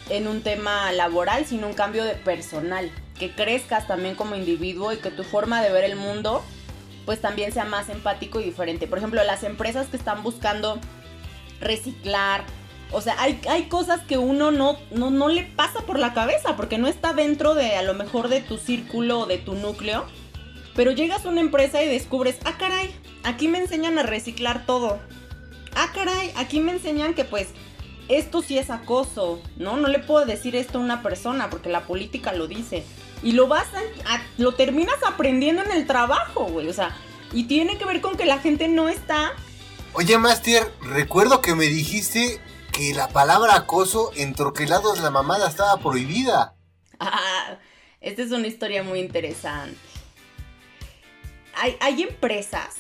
en 0.10 0.28
un 0.28 0.42
tema 0.42 0.92
laboral, 0.92 1.46
sino 1.46 1.68
un 1.68 1.74
cambio 1.74 2.04
de 2.04 2.16
personal. 2.16 2.92
Que 3.18 3.34
crezcas 3.34 3.88
también 3.88 4.16
como 4.16 4.36
individuo 4.36 4.92
y 4.92 4.98
que 4.98 5.12
tu 5.12 5.24
forma 5.24 5.62
de 5.62 5.72
ver 5.72 5.84
el 5.84 5.96
mundo 5.96 6.44
pues 7.06 7.22
también 7.22 7.52
sea 7.52 7.66
más 7.66 7.90
empático 7.90 8.40
y 8.40 8.44
diferente. 8.44 8.86
Por 8.86 9.00
ejemplo, 9.00 9.24
las 9.24 9.44
empresas 9.44 9.88
que 9.88 9.98
están 9.98 10.22
buscando 10.22 10.80
reciclar, 11.60 12.46
o 12.92 13.02
sea, 13.02 13.16
hay, 13.20 13.40
hay 13.48 13.64
cosas 13.64 14.02
que 14.02 14.18
uno 14.18 14.52
no, 14.52 14.78
no, 14.92 15.12
no 15.12 15.28
le 15.28 15.44
pasa 15.44 15.82
por 15.82 16.00
la 16.00 16.14
cabeza 16.14 16.56
porque 16.56 16.78
no 16.78 16.88
está 16.88 17.14
dentro 17.14 17.54
de 17.54 17.76
a 17.76 17.84
lo 17.84 17.94
mejor 17.94 18.30
de 18.30 18.42
tu 18.42 18.58
círculo 18.58 19.20
o 19.20 19.26
de 19.26 19.38
tu 19.38 19.54
núcleo. 19.54 20.06
Pero 20.76 20.92
llegas 20.92 21.26
a 21.26 21.30
una 21.30 21.42
empresa 21.42 21.84
y 21.84 21.88
descubres, 21.88 22.38
ah 22.46 22.58
caray, 22.58 22.94
aquí 23.24 23.48
me 23.48 23.60
enseñan 23.60 24.00
a 24.00 24.04
reciclar 24.04 24.66
todo. 24.66 25.00
Ah 25.76 25.92
caray, 25.94 26.32
aquí 26.36 26.62
me 26.62 26.72
enseñan 26.72 27.14
que 27.14 27.26
pues 27.26 27.50
esto 28.08 28.42
sí 28.42 28.58
es 28.58 28.72
acoso, 28.72 29.40
¿no? 29.58 29.78
No 29.78 29.88
le 29.88 30.00
puedo 30.00 30.26
decir 30.26 30.56
esto 30.56 30.80
a 30.80 30.82
una 30.82 31.04
persona 31.04 31.50
porque 31.52 31.70
la 31.70 31.82
política 31.82 32.34
lo 32.34 32.48
dice. 32.48 32.84
Y 33.22 33.34
lo 33.34 33.48
vas 33.48 33.68
a, 34.08 34.22
lo 34.38 34.54
terminas 34.54 34.98
aprendiendo 35.06 35.62
en 35.62 35.72
el 35.72 35.86
trabajo, 35.86 36.46
güey. 36.46 36.70
O 36.70 36.74
sea, 36.74 36.96
y 37.34 37.44
tiene 37.44 37.78
que 37.78 37.86
ver 37.86 38.02
con 38.02 38.18
que 38.18 38.26
la 38.26 38.40
gente 38.40 38.68
no 38.68 38.90
está. 38.90 39.34
Oye, 39.94 40.18
Master, 40.18 40.72
recuerdo 40.82 41.42
que 41.42 41.56
me 41.56 41.66
dijiste 41.66 42.40
que 42.72 42.94
la 42.94 43.10
palabra 43.10 43.56
acoso 43.56 44.12
en 44.16 44.34
troquelados 44.34 45.00
la 45.00 45.10
mamada 45.10 45.48
estaba 45.48 45.78
prohibida. 45.82 46.56
Ah, 47.00 47.58
Esta 48.02 48.22
es 48.22 48.32
una 48.32 48.48
historia 48.48 48.84
muy 48.84 49.00
interesante. 49.00 49.78
Hay, 51.56 51.76
hay 51.82 52.04
empresas 52.04 52.76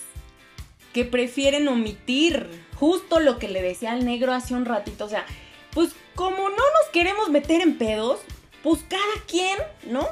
que 0.93 1.03
prefieren 1.03 1.67
omitir 1.67 2.65
justo 2.75 3.19
lo 3.19 3.37
que 3.39 3.49
le 3.49 3.61
decía 3.61 3.91
al 3.91 4.05
negro 4.05 4.33
hace 4.33 4.53
un 4.53 4.65
ratito. 4.65 5.05
O 5.05 5.09
sea, 5.09 5.25
pues 5.71 5.91
como 6.15 6.37
no 6.49 6.55
nos 6.55 6.89
queremos 6.93 7.29
meter 7.29 7.61
en 7.61 7.77
pedos, 7.77 8.19
pues 8.63 8.81
cada 8.87 9.25
quien, 9.27 9.57
¿no? 9.83 10.07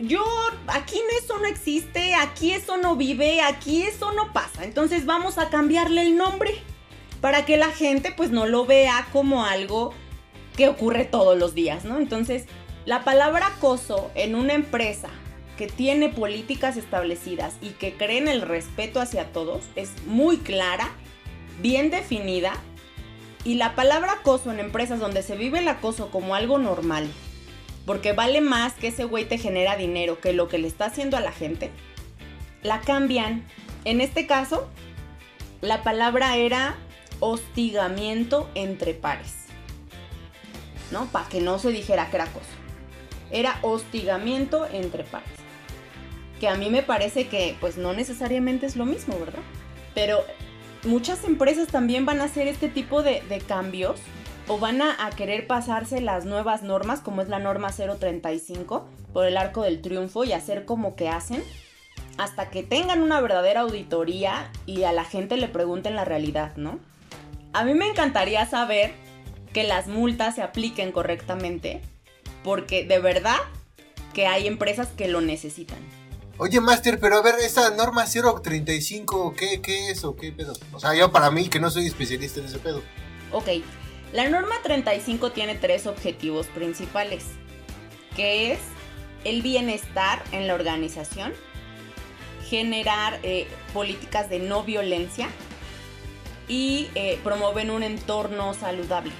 Yo, 0.00 0.24
aquí 0.68 1.00
eso 1.20 1.38
no 1.38 1.46
existe, 1.46 2.14
aquí 2.14 2.52
eso 2.52 2.76
no 2.76 2.94
vive, 2.94 3.40
aquí 3.40 3.82
eso 3.82 4.12
no 4.12 4.32
pasa. 4.32 4.64
Entonces 4.64 5.06
vamos 5.06 5.38
a 5.38 5.48
cambiarle 5.48 6.02
el 6.02 6.16
nombre 6.16 6.54
para 7.20 7.44
que 7.44 7.56
la 7.56 7.70
gente 7.70 8.12
pues 8.16 8.30
no 8.30 8.46
lo 8.46 8.64
vea 8.64 9.08
como 9.12 9.44
algo 9.44 9.92
que 10.56 10.68
ocurre 10.68 11.04
todos 11.04 11.36
los 11.36 11.54
días, 11.54 11.84
¿no? 11.84 11.98
Entonces, 11.98 12.46
la 12.84 13.04
palabra 13.04 13.48
acoso 13.48 14.10
en 14.14 14.34
una 14.34 14.54
empresa 14.54 15.08
que 15.56 15.66
tiene 15.66 16.08
políticas 16.08 16.76
establecidas 16.76 17.56
y 17.60 17.70
que 17.70 17.94
cree 17.94 18.18
en 18.18 18.28
el 18.28 18.42
respeto 18.42 19.00
hacia 19.00 19.32
todos 19.32 19.64
es 19.74 19.90
muy 20.06 20.38
clara, 20.38 20.90
bien 21.60 21.90
definida. 21.90 22.52
Y 23.44 23.54
la 23.54 23.74
palabra 23.74 24.12
acoso 24.12 24.52
en 24.52 24.60
empresas 24.60 25.00
donde 25.00 25.22
se 25.22 25.36
vive 25.36 25.58
el 25.58 25.68
acoso 25.68 26.10
como 26.10 26.34
algo 26.36 26.58
normal, 26.58 27.08
porque 27.88 28.12
vale 28.12 28.42
más 28.42 28.74
que 28.74 28.88
ese 28.88 29.06
güey 29.06 29.24
te 29.24 29.38
genera 29.38 29.74
dinero 29.74 30.20
que 30.20 30.34
lo 30.34 30.46
que 30.46 30.58
le 30.58 30.68
está 30.68 30.84
haciendo 30.84 31.16
a 31.16 31.22
la 31.22 31.32
gente, 31.32 31.70
la 32.62 32.82
cambian. 32.82 33.46
En 33.86 34.02
este 34.02 34.26
caso, 34.26 34.68
la 35.62 35.82
palabra 35.82 36.36
era 36.36 36.76
hostigamiento 37.20 38.50
entre 38.54 38.92
pares. 38.92 39.36
¿No? 40.90 41.06
Para 41.06 41.30
que 41.30 41.40
no 41.40 41.58
se 41.58 41.70
dijera 41.70 42.10
que 42.10 42.16
era. 42.16 42.28
Era 43.30 43.58
hostigamiento 43.62 44.66
entre 44.70 45.04
pares. 45.04 45.38
Que 46.40 46.48
a 46.48 46.56
mí 46.56 46.68
me 46.68 46.82
parece 46.82 47.28
que 47.28 47.56
pues 47.58 47.78
no 47.78 47.94
necesariamente 47.94 48.66
es 48.66 48.76
lo 48.76 48.84
mismo, 48.84 49.18
¿verdad? 49.18 49.42
Pero 49.94 50.22
muchas 50.84 51.24
empresas 51.24 51.68
también 51.68 52.04
van 52.04 52.20
a 52.20 52.24
hacer 52.24 52.48
este 52.48 52.68
tipo 52.68 53.02
de 53.02 53.42
cambios 53.48 53.98
o 54.48 54.58
van 54.58 54.80
a, 54.82 55.06
a, 55.06 55.10
querer 55.10 55.46
pasarse 55.46 56.00
las 56.00 56.24
nuevas 56.24 56.62
normas, 56.62 57.00
como 57.00 57.22
es 57.22 57.28
la 57.28 57.38
norma 57.38 57.70
035, 57.70 58.88
por 59.12 59.26
el 59.26 59.36
arco 59.36 59.62
del 59.62 59.82
triunfo 59.82 60.24
y 60.24 60.32
hacer 60.32 60.64
como 60.64 60.96
que 60.96 61.08
hacen, 61.08 61.44
hasta 62.16 62.50
que 62.50 62.62
tengan 62.62 63.02
una 63.02 63.20
verdadera 63.20 63.60
auditoría 63.60 64.50
y 64.66 64.82
a 64.84 64.92
la 64.92 65.04
gente 65.04 65.36
le 65.36 65.48
pregunten 65.48 65.94
la 65.94 66.04
realidad, 66.04 66.56
¿no? 66.56 66.80
A 67.52 67.64
mí 67.64 67.74
me 67.74 67.88
encantaría 67.88 68.44
saber 68.46 68.92
que 69.52 69.64
las 69.64 69.86
multas 69.86 70.34
se 70.34 70.42
apliquen 70.42 70.92
correctamente, 70.92 71.80
porque 72.42 72.84
de 72.84 72.98
verdad 72.98 73.38
que 74.14 74.26
hay 74.26 74.46
empresas 74.46 74.88
que 74.88 75.08
lo 75.08 75.20
necesitan. 75.20 75.78
Oye, 76.38 76.60
Master, 76.60 76.98
pero 77.00 77.16
a 77.16 77.22
ver, 77.22 77.34
esta 77.40 77.70
norma 77.70 78.04
035, 78.06 79.34
¿qué, 79.36 79.60
¿qué 79.60 79.90
es 79.90 80.04
o 80.04 80.14
qué 80.14 80.32
pedo? 80.32 80.54
O 80.72 80.80
sea, 80.80 80.94
yo 80.94 81.10
para 81.10 81.30
mí 81.30 81.48
que 81.48 81.58
no 81.60 81.70
soy 81.70 81.86
especialista 81.86 82.40
en 82.40 82.46
ese 82.46 82.58
pedo. 82.58 82.82
Ok, 83.32 83.48
la 84.12 84.28
norma 84.28 84.54
35 84.62 85.32
tiene 85.32 85.54
tres 85.54 85.86
objetivos 85.86 86.46
principales, 86.46 87.26
que 88.16 88.52
es 88.52 88.58
el 89.24 89.42
bienestar 89.42 90.22
en 90.32 90.46
la 90.46 90.54
organización, 90.54 91.32
generar 92.48 93.20
eh, 93.22 93.46
políticas 93.74 94.30
de 94.30 94.38
no 94.38 94.64
violencia 94.64 95.28
y 96.48 96.88
eh, 96.94 97.18
promover 97.22 97.70
un 97.70 97.82
entorno 97.82 98.54
saludable. 98.54 99.12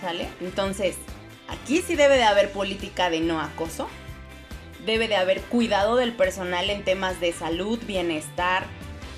¿Sale? 0.00 0.28
Entonces, 0.40 0.96
aquí 1.48 1.82
sí 1.82 1.96
debe 1.96 2.16
de 2.16 2.24
haber 2.24 2.50
política 2.52 3.10
de 3.10 3.20
no 3.20 3.40
acoso, 3.40 3.88
debe 4.86 5.08
de 5.08 5.16
haber 5.16 5.42
cuidado 5.42 5.96
del 5.96 6.14
personal 6.14 6.70
en 6.70 6.84
temas 6.84 7.20
de 7.20 7.32
salud, 7.32 7.78
bienestar, 7.86 8.66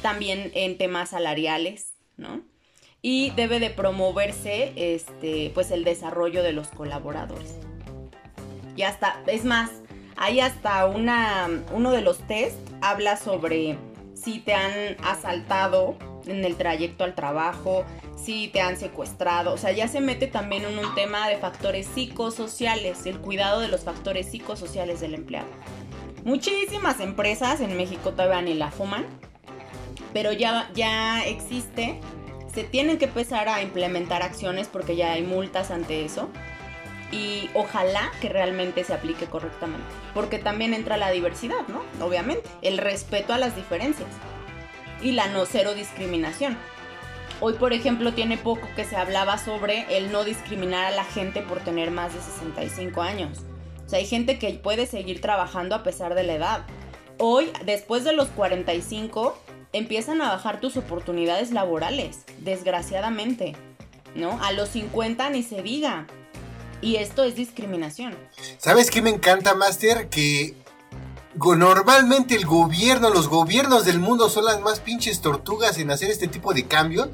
también 0.03 0.51
en 0.55 0.79
temas 0.79 1.11
salariales, 1.11 1.94
¿no? 2.16 2.42
Y 3.00 3.30
debe 3.30 3.61
de 3.61 3.70
promoverse 3.70 4.72
este, 4.76 5.50
pues 5.54 5.70
el 5.70 5.84
desarrollo 5.84 6.42
de 6.42 6.52
los 6.52 6.68
colaboradores. 6.68 7.56
Y 8.76 8.82
hasta, 8.82 9.22
es 9.26 9.44
más, 9.44 9.70
hay 10.16 10.40
hasta 10.40 10.87
una, 10.87 11.48
uno 11.72 11.92
de 11.92 12.02
los 12.02 12.18
test 12.26 12.56
habla 12.80 13.16
sobre 13.16 13.78
si 14.14 14.40
te 14.40 14.54
han 14.54 14.96
asaltado 15.04 15.96
en 16.26 16.44
el 16.44 16.56
trayecto 16.56 17.04
al 17.04 17.14
trabajo, 17.14 17.84
si 18.16 18.48
te 18.48 18.61
han 18.61 18.76
secuestrado, 18.76 19.54
o 19.54 19.56
sea, 19.56 19.72
ya 19.72 19.88
se 19.88 20.00
mete 20.00 20.26
también 20.26 20.64
en 20.64 20.78
un 20.78 20.94
tema 20.94 21.28
de 21.28 21.37
factores 21.37 21.87
psicosociales, 21.87 23.06
el 23.06 23.18
cuidado 23.18 23.61
de 23.61 23.68
los 23.68 23.82
factores 23.82 24.30
psicosociales 24.30 25.00
del 25.00 25.14
empleado. 25.14 25.48
Muchísimas 26.24 27.00
empresas 27.00 27.61
en 27.61 27.76
México 27.76 28.11
todavía 28.11 28.42
ni 28.42 28.54
la 28.54 28.70
fuman, 28.70 29.06
pero 30.12 30.32
ya, 30.32 30.70
ya 30.74 31.24
existe, 31.24 32.00
se 32.52 32.64
tienen 32.64 32.98
que 32.98 33.06
empezar 33.06 33.48
a 33.48 33.62
implementar 33.62 34.22
acciones 34.22 34.68
porque 34.68 34.96
ya 34.96 35.12
hay 35.12 35.22
multas 35.22 35.70
ante 35.70 36.04
eso 36.04 36.28
y 37.11 37.48
ojalá 37.54 38.11
que 38.20 38.28
realmente 38.28 38.84
se 38.84 38.94
aplique 38.94 39.26
correctamente. 39.26 39.87
Porque 40.14 40.38
también 40.38 40.74
entra 40.74 40.96
la 40.96 41.11
diversidad, 41.11 41.66
¿no? 41.68 41.82
Obviamente, 42.04 42.48
el 42.62 42.78
respeto 42.78 43.32
a 43.32 43.38
las 43.38 43.56
diferencias 43.56 44.08
y 45.02 45.12
la 45.12 45.28
no 45.28 45.46
cero 45.46 45.74
discriminación. 45.74 46.56
Hoy, 47.40 47.54
por 47.54 47.72
ejemplo, 47.72 48.12
tiene 48.14 48.37
poco 48.37 48.68
que 48.74 48.84
se 48.84 48.96
hablaba 48.96 49.38
sobre 49.38 49.96
el 49.96 50.11
no 50.11 50.24
discriminar 50.24 50.87
a 50.87 50.90
la 50.90 51.04
gente 51.04 51.40
por 51.40 51.61
tener 51.61 51.90
más 51.90 52.12
de 52.12 52.20
65 52.20 53.00
años. 53.00 53.38
O 53.87 53.88
sea, 53.88 54.00
hay 54.00 54.06
gente 54.06 54.38
que 54.38 54.52
puede 54.54 54.87
seguir 54.87 55.20
trabajando 55.20 55.76
a 55.76 55.82
pesar 55.82 56.14
de 56.14 56.24
la 56.24 56.34
edad. 56.34 56.66
Hoy, 57.18 57.50
después 57.64 58.04
de 58.04 58.12
los 58.12 58.28
45, 58.28 59.38
empiezan 59.72 60.22
a 60.22 60.28
bajar 60.28 60.61
tus 60.61 60.76
oportunidades 60.76 61.50
laborales, 61.52 62.20
desgraciadamente. 62.40 63.57
¿No? 64.14 64.42
A 64.42 64.52
los 64.52 64.70
50 64.70 65.31
ni 65.31 65.42
se 65.42 65.62
diga. 65.62 66.07
Y 66.81 66.96
esto 66.96 67.24
es 67.24 67.35
discriminación. 67.35 68.16
¿Sabes 68.59 68.90
qué 68.90 69.02
me 69.02 69.11
encanta, 69.11 69.54
Master? 69.54 70.09
Que 70.09 70.54
normalmente 71.35 72.35
el 72.35 72.46
gobierno, 72.46 73.11
los 73.11 73.28
gobiernos 73.28 73.85
del 73.85 74.00
mundo 74.00 74.28
son 74.28 74.44
las 74.44 74.61
más 74.61 74.81
pinches 74.81 75.20
tortugas 75.20 75.78
en 75.78 75.90
hacer 75.90 76.11
este 76.11 76.28
tipo 76.28 76.54
de 76.54 76.66
cambios. 76.66 77.09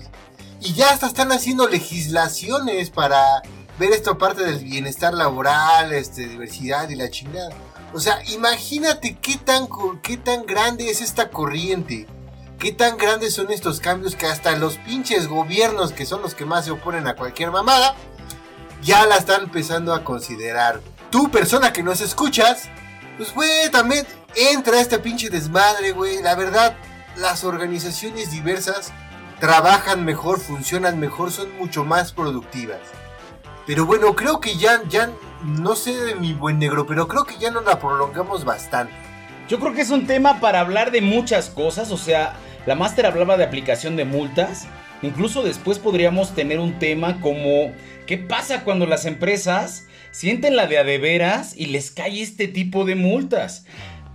Y 0.60 0.72
ya 0.74 0.90
hasta 0.90 1.06
están 1.06 1.32
haciendo 1.32 1.68
legislaciones 1.68 2.90
para 2.90 3.42
ver 3.78 3.92
esta 3.92 4.16
parte 4.16 4.44
del 4.44 4.64
bienestar 4.64 5.12
laboral, 5.12 5.92
este, 5.92 6.28
diversidad 6.28 6.88
y 6.88 6.94
la 6.94 7.10
chingada. 7.10 7.50
O 7.92 8.00
sea, 8.00 8.18
imagínate 8.32 9.16
qué 9.20 9.36
tan, 9.36 9.68
qué 10.02 10.16
tan 10.16 10.46
grande 10.46 10.90
es 10.90 11.00
esta 11.00 11.30
corriente. 11.30 12.06
Qué 12.64 12.72
tan 12.72 12.96
grandes 12.96 13.35
son 13.35 13.50
estos 13.50 13.79
cambios 13.79 14.16
que 14.16 14.24
hasta 14.24 14.57
los 14.57 14.79
pinches 14.79 15.29
gobiernos, 15.29 15.92
que 15.92 16.07
son 16.07 16.22
los 16.22 16.35
que 16.35 16.46
más 16.46 16.64
se 16.64 16.70
oponen 16.70 17.07
a 17.07 17.14
cualquier 17.14 17.50
mamada, 17.50 17.94
ya 18.83 19.05
la 19.05 19.16
están 19.18 19.42
empezando 19.42 19.92
a 19.92 20.03
considerar. 20.03 20.81
Tú, 21.11 21.31
persona 21.31 21.74
que 21.74 21.83
nos 21.83 22.00
escuchas, 22.00 22.70
pues, 23.18 23.35
güey, 23.35 23.70
también 23.70 24.07
entra 24.35 24.81
este 24.81 24.98
pinche 24.98 25.29
desmadre, 25.29 25.92
güey. 25.92 26.22
La 26.22 26.37
verdad, 26.37 26.74
las 27.16 27.44
organizaciones 27.44 28.31
diversas 28.31 28.92
trabajan 29.40 30.07
mejor, 30.07 30.40
funcionan 30.40 30.98
mejor, 30.98 31.33
son 31.33 31.55
mucho 31.59 31.85
más 31.85 32.12
productivas. 32.12 32.81
Pero 33.66 33.85
bueno, 33.85 34.16
creo 34.16 34.40
que 34.40 34.57
ya, 34.57 34.81
ya, 34.88 35.11
no 35.42 35.77
sé 35.77 36.03
de 36.03 36.14
mi 36.14 36.33
buen 36.33 36.59
negro, 36.59 36.87
pero 36.87 37.09
creo 37.09 37.24
que 37.24 37.37
ya 37.37 37.50
no 37.50 37.61
la 37.61 37.79
prolongamos 37.79 38.46
bastante. 38.46 38.94
Yo 39.50 39.61
creo 39.61 39.74
que 39.74 39.83
es 39.83 39.90
un 39.90 40.07
tema 40.07 40.40
para 40.40 40.61
hablar 40.61 40.90
de 40.92 41.03
muchas 41.03 41.50
cosas, 41.50 41.90
o 41.90 41.98
sea, 41.98 42.38
la 42.66 42.74
máster 42.74 43.07
hablaba 43.07 43.37
de 43.37 43.44
aplicación 43.44 43.96
de 43.96 44.05
multas, 44.05 44.66
incluso 45.03 45.42
después 45.42 45.79
podríamos 45.79 46.35
tener 46.35 46.61
un 46.61 46.79
tema 46.79 47.20
como 47.20 47.72
¿qué 48.07 48.18
pasa 48.18 48.64
cuando 48.64 48.87
las 48.87 49.05
empresas 49.05 49.87
sienten 50.11 50.57
la 50.57 50.66
de 50.66 50.79
a 50.79 50.85
de 50.85 50.98
veras 50.98 51.55
y 51.57 51.66
les 51.66 51.90
cae 51.90 52.22
este 52.22 52.48
tipo 52.48 52.85
de 52.85 52.94
multas? 52.94 53.66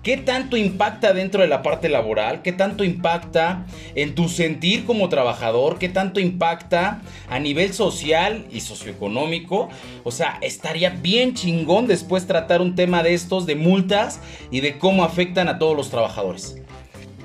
¿Qué 0.01 0.15
tanto 0.15 0.55
impacta 0.55 1.11
dentro 1.11 1.41
de 1.41 1.49
la 1.49 1.61
parte 1.61 1.89
laboral? 1.89 2.41
¿Qué 2.41 2.53
tanto 2.53 2.85
impacta 2.85 3.65
en 3.95 4.15
tu 4.15 4.29
sentir 4.29 4.85
como 4.85 5.09
trabajador? 5.09 5.77
¿Qué 5.77 5.89
tanto 5.89 6.21
impacta 6.21 7.01
a 7.29 7.37
nivel 7.39 7.73
social 7.73 8.47
y 8.49 8.61
socioeconómico? 8.61 9.67
O 10.05 10.11
sea, 10.11 10.39
estaría 10.41 10.91
bien 10.91 11.33
chingón 11.33 11.85
después 11.85 12.27
tratar 12.27 12.61
un 12.61 12.75
tema 12.75 13.03
de 13.03 13.13
estos, 13.13 13.45
de 13.45 13.55
multas 13.55 14.21
y 14.51 14.61
de 14.61 14.77
cómo 14.77 15.03
afectan 15.03 15.49
a 15.49 15.59
todos 15.59 15.75
los 15.75 15.89
trabajadores. 15.89 16.55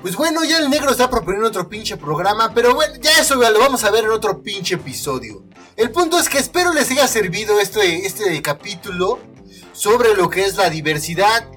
Pues 0.05 0.17
bueno, 0.17 0.43
ya 0.43 0.59
el 0.59 0.69
negro 0.69 0.91
está 0.91 1.09
proponiendo 1.09 1.47
otro 1.47 1.67
pinche 1.67 1.97
programa, 1.97 2.53
pero 2.53 2.75
bueno, 2.75 2.93
ya 3.01 3.09
eso 3.19 3.33
lo 3.33 3.59
vamos 3.59 3.83
a 3.85 3.89
ver 3.89 4.03
en 4.03 4.11
otro 4.11 4.39
pinche 4.43 4.75
episodio. 4.75 5.45
El 5.75 5.89
punto 5.89 6.19
es 6.19 6.29
que 6.29 6.37
espero 6.37 6.71
les 6.73 6.91
haya 6.91 7.07
servido 7.07 7.59
este, 7.59 8.05
este 8.05 8.39
capítulo 8.43 9.17
sobre 9.73 10.13
lo 10.13 10.29
que 10.29 10.45
es 10.45 10.57
la 10.57 10.69
diversidad 10.69 11.47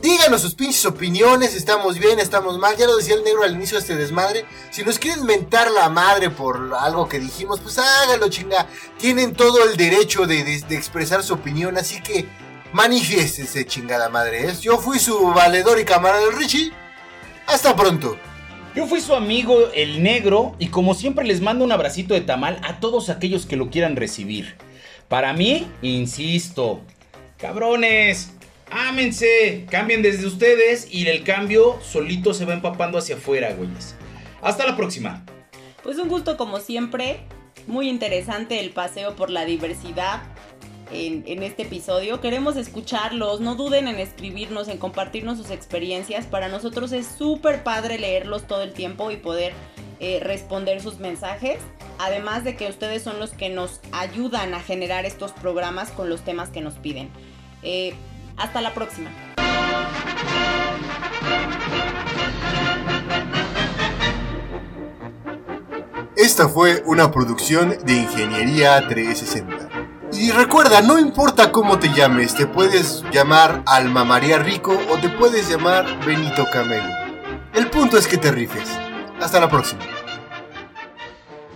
Díganos 0.00 0.40
sus 0.40 0.54
pinches 0.54 0.86
opiniones, 0.86 1.54
estamos 1.54 1.98
bien, 1.98 2.18
estamos 2.18 2.56
mal. 2.56 2.74
Ya 2.78 2.86
lo 2.86 2.96
decía 2.96 3.14
el 3.14 3.24
negro 3.24 3.42
al 3.42 3.56
inicio 3.56 3.76
de 3.76 3.82
este 3.82 3.96
desmadre. 3.96 4.46
Si 4.70 4.82
nos 4.84 4.98
quieren 4.98 5.26
mentar 5.26 5.70
la 5.70 5.90
madre 5.90 6.30
por 6.30 6.72
algo 6.80 7.10
que 7.10 7.20
dijimos, 7.20 7.60
pues 7.60 7.78
hágalo, 7.78 8.30
chinga. 8.30 8.68
Tienen 8.96 9.34
todo 9.34 9.68
el 9.68 9.76
derecho 9.76 10.26
de, 10.26 10.62
expresar 10.70 11.22
su 11.22 11.34
opinión, 11.34 11.76
así 11.76 12.00
que 12.00 12.26
manifiéstese, 12.72 13.66
chingada 13.66 14.08
madre. 14.08 14.46
¿es? 14.46 14.60
Yo 14.62 14.78
fui 14.78 14.98
su 14.98 15.20
valedor 15.34 15.78
y 15.78 15.84
camarada 15.84 16.24
Richie. 16.30 16.72
Hasta 17.48 17.74
pronto. 17.74 18.18
Yo 18.76 18.86
fui 18.86 19.00
su 19.00 19.14
amigo 19.14 19.70
el 19.74 20.02
negro 20.02 20.54
y 20.58 20.66
como 20.66 20.92
siempre 20.92 21.24
les 21.24 21.40
mando 21.40 21.64
un 21.64 21.72
abracito 21.72 22.12
de 22.12 22.20
tamal 22.20 22.60
a 22.62 22.78
todos 22.78 23.08
aquellos 23.08 23.46
que 23.46 23.56
lo 23.56 23.70
quieran 23.70 23.96
recibir. 23.96 24.56
Para 25.08 25.32
mí, 25.32 25.66
insisto, 25.80 26.82
cabrones, 27.38 28.34
ámense, 28.70 29.64
cambien 29.70 30.02
desde 30.02 30.26
ustedes 30.26 30.92
y 30.92 31.06
el 31.08 31.24
cambio 31.24 31.78
solito 31.82 32.34
se 32.34 32.44
va 32.44 32.52
empapando 32.52 32.98
hacia 32.98 33.16
afuera, 33.16 33.54
güeyes. 33.54 33.94
Hasta 34.42 34.66
la 34.66 34.76
próxima. 34.76 35.24
Pues 35.82 35.96
un 35.96 36.10
gusto 36.10 36.36
como 36.36 36.60
siempre, 36.60 37.20
muy 37.66 37.88
interesante 37.88 38.60
el 38.60 38.72
paseo 38.72 39.16
por 39.16 39.30
la 39.30 39.46
diversidad 39.46 40.20
en, 40.90 41.42
este 41.42 41.62
episodio. 41.62 42.20
Queremos 42.20 42.56
escucharlos, 42.56 43.40
no 43.40 43.54
duden 43.54 43.88
en 43.88 43.98
escribirnos, 43.98 44.68
en 44.68 44.78
compartirnos 44.78 45.38
sus 45.38 45.50
experiencias. 45.50 46.26
Para 46.26 46.48
nosotros 46.48 46.92
es 46.92 47.06
súper 47.06 47.62
padre 47.62 47.98
leerlos 47.98 48.46
todo 48.46 48.62
el 48.62 48.72
tiempo 48.72 49.10
y 49.10 49.16
poder 49.16 49.52
eh, 50.00 50.20
responder 50.22 50.80
sus 50.80 50.98
mensajes. 50.98 51.58
Además 51.98 52.44
de 52.44 52.56
que 52.56 52.68
ustedes 52.68 53.02
son 53.02 53.18
los 53.18 53.30
que 53.30 53.48
nos 53.48 53.80
ayudan 53.92 54.54
a 54.54 54.60
generar 54.60 55.04
estos 55.04 55.32
programas 55.32 55.90
con 55.90 56.08
los 56.08 56.22
temas 56.22 56.50
que 56.50 56.60
nos 56.60 56.74
piden. 56.74 57.10
Eh, 57.62 57.94
hasta 58.36 58.60
la 58.60 58.72
próxima. 58.72 59.10
Esta 66.16 66.48
fue 66.48 66.82
una 66.84 67.12
producción 67.12 67.76
de 67.84 67.92
Ingeniería 67.92 68.86
360. 68.88 69.67
Y 70.12 70.30
recuerda, 70.30 70.80
no 70.80 70.98
importa 70.98 71.52
cómo 71.52 71.78
te 71.78 71.92
llames, 71.92 72.34
te 72.34 72.46
puedes 72.46 73.04
llamar 73.12 73.62
Alma 73.66 74.04
María 74.04 74.38
Rico 74.38 74.78
o 74.90 74.96
te 74.96 75.08
puedes 75.10 75.48
llamar 75.48 75.86
Benito 76.04 76.46
Camelo. 76.50 76.88
El 77.54 77.68
punto 77.68 77.98
es 77.98 78.06
que 78.06 78.16
te 78.16 78.30
rifes. 78.30 78.68
Hasta 79.20 79.40
la 79.40 79.48
próxima. 79.48 79.82